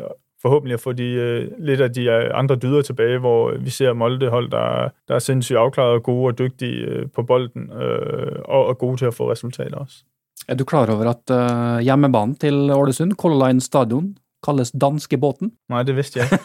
[0.43, 3.93] forhåbentlig at få de, øh, lidt af de øh, andre dyder tilbage, hvor vi ser
[3.93, 8.67] Molde-hold, der, der er sindssygt afklaret og gode og dygtige øh, på bolden, øh, og,
[8.67, 10.05] og gode til at få resultater også.
[10.49, 15.53] Er du klar over at øh, hjemmebanen til Ålesund, Color Line Stadion, kalles danskebåten?
[15.69, 16.29] Nei, det visste jeg.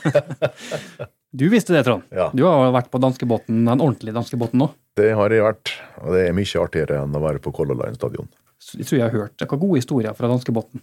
[1.36, 2.06] Du visste det, Trond.
[2.16, 2.30] Ja.
[2.32, 4.70] Du har vært på danskebåten, den ordentlige danskebåten nå.
[4.96, 7.98] Det har jeg vært, og det er mye artigere enn å være på Color Line
[7.98, 8.30] stadion.
[8.78, 9.44] Jeg tror jeg har hørt.
[9.44, 10.80] Hva gode historier fra danskebåten.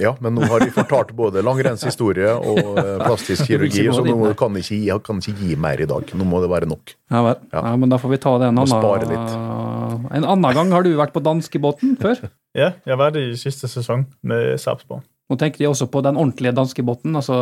[0.00, 4.56] Ja, men nå har de fortalt både langrennshistorie og eh, plastisk kirurgi, så nå kan
[4.60, 6.14] ikke, jeg kan ikke gi mer i dag.
[6.16, 6.96] Nå må det være nok.
[7.12, 7.38] Ja vel.
[7.52, 7.64] Ja.
[7.68, 7.76] Ja.
[7.80, 9.70] men da får vi ta det en annen, spare
[10.10, 10.72] en annen gang.
[10.74, 12.26] Har du vært på danskebåten før?
[12.50, 15.04] Ja, jeg var det i siste sesong med Sarpsborg.
[15.30, 17.14] Nå tenker jeg også på den ordentlige danskebåten.
[17.14, 17.36] Altså,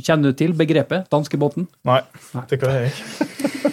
[0.00, 1.66] kjenner du til begrepet danskebåten?
[1.84, 1.98] Nei,
[2.48, 3.68] det gjør jeg ikke.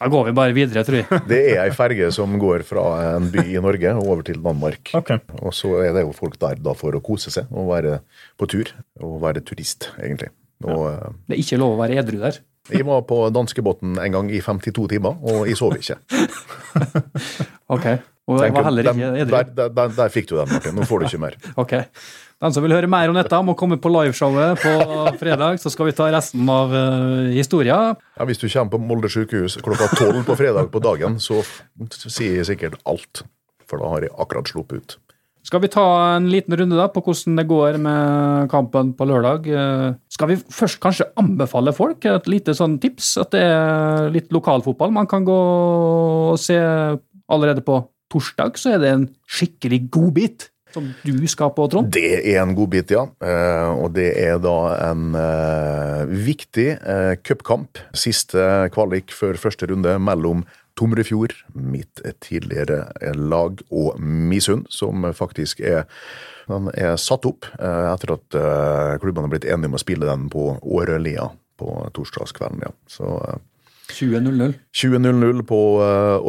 [0.00, 1.20] Da går vi bare videre, tror jeg.
[1.30, 2.84] Det er ei ferge som går fra
[3.18, 4.94] en by i Norge og over til Danmark.
[4.96, 5.20] Okay.
[5.44, 7.98] Og så er det jo folk der da for å kose seg og være
[8.40, 8.72] på tur.
[9.04, 10.30] Og være turist, egentlig.
[10.64, 11.12] Og ja.
[11.28, 12.40] Det er ikke lov å være edru der.
[12.76, 16.00] jeg var på danskebåten en gang i 52 timer, og jeg sov ikke.
[17.70, 17.84] Ok.
[18.28, 19.32] Og jeg var heller ikke edru.
[19.36, 20.76] Der, der, der, der fikk du den, Martin.
[20.76, 21.38] Nå får du ikke mer.
[21.62, 21.76] Ok.
[22.40, 24.70] Den som vil høre mer om dette, må komme på liveshowet på
[25.20, 27.80] fredag, så skal vi ta resten av uh, historia.
[28.16, 31.42] Ja, Hvis du kommer på Molde sykehus klokka tolv på fredag på dagen, så
[32.06, 33.26] sier jeg sikkert alt.
[33.68, 34.96] For da har jeg akkurat sluppet ut.
[35.44, 35.84] Skal vi ta
[36.16, 39.46] en liten runde da på hvordan det går med kampen på lørdag?
[39.48, 43.14] Eh, Skal vi først kanskje anbefale folk et lite sånn tips?
[43.22, 45.38] At det er litt lokalfotball man kan gå
[46.32, 51.66] og se allerede på torsdag, så er det en skikkelig godbit som du skal på,
[51.70, 51.90] Trond.
[51.94, 53.04] Det er en godbit, ja.
[53.24, 54.56] Eh, og det er da
[54.90, 57.80] en eh, viktig eh, cupkamp.
[57.96, 60.44] Siste kvalik før første runde mellom
[60.78, 62.86] Tomrefjord, mitt tidligere
[63.18, 65.82] lag, og Misund, som faktisk er,
[66.48, 68.36] er satt opp etter at
[69.02, 71.26] klubbene har blitt enige om å spille den på Årølia
[71.60, 72.64] på torsdagskvelden.
[72.64, 72.72] Ja.
[72.88, 73.42] Så eh,
[73.90, 74.54] 20.00.
[74.72, 75.60] 20.00 på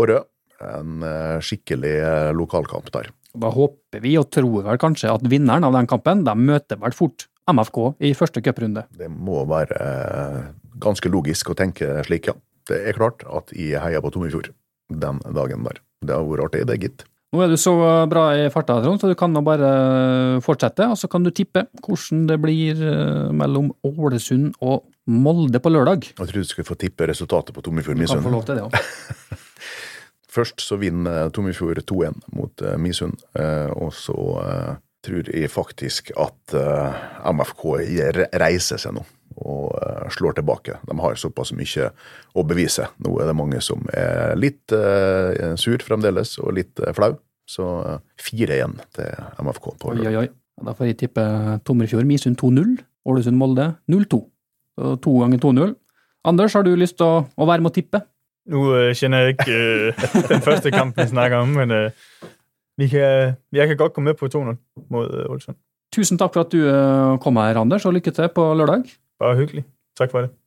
[0.03, 0.19] Årø.
[0.61, 3.11] En eh, skikkelig eh, lokalkamp der.
[3.31, 6.95] Da håper vi og tror vel kanskje at vinneren av den kampen de møter vel
[6.95, 8.85] fort MFK i første cuprunde.
[8.97, 10.41] Det må være eh,
[10.83, 12.37] ganske logisk å tenke slik, ja.
[12.69, 14.51] Det er klart at jeg heier på Tomrefjord
[14.91, 15.79] den dagen der.
[16.05, 17.07] Det har vært artig, det, gitt.
[17.31, 17.73] Nå er du så
[18.11, 19.69] bra i farta, Trond, så du kan nå bare
[20.43, 22.81] fortsette, og så kan du tippe hvordan det blir
[23.31, 26.11] mellom Ålesund og Molde på lørdag.
[26.11, 28.67] Jeg trodde du skulle få tippe resultatet på Tomrefjord Du kan få lov til det
[28.67, 29.39] òg.
[30.31, 34.69] Først så vinner Tomrefjord 2-1 mot eh, Misund, eh, og så eh,
[35.03, 36.53] tror jeg faktisk at
[37.25, 37.63] MFK
[38.37, 39.03] reiser seg nå
[39.41, 39.71] og
[40.13, 40.75] slår tilbake.
[40.85, 41.87] De har såpass mye
[42.37, 42.85] å bevise.
[43.01, 44.69] Nå er det mange som er litt
[45.57, 47.15] sur fremdeles, og litt flau.
[47.51, 49.11] Så eh, 4-1 til
[49.43, 49.73] MFK.
[49.79, 50.27] på Oi, oi, oi.
[50.61, 51.23] Da får jeg tippe
[51.65, 52.75] Tomrefjord Misund 2-0,
[53.09, 54.21] Ålesund Molde 0-2.
[54.77, 55.73] Så to ganger 2-0.
[56.27, 58.03] Anders, har du lyst til å, å være med å tippe?
[58.51, 59.93] Nu øh, kender jeg ikke øh,
[60.33, 61.91] den første kamp, vi snakker om, men øh,
[62.77, 65.55] vi kan, jeg kan godt gå med på 2-0 mod øh, Olsson.
[65.93, 68.83] Tusen takk for at du eh, kom her, Anders, og lykke til på lørdag.
[69.19, 69.63] Bare hyggelig.
[69.97, 70.31] Takk for det.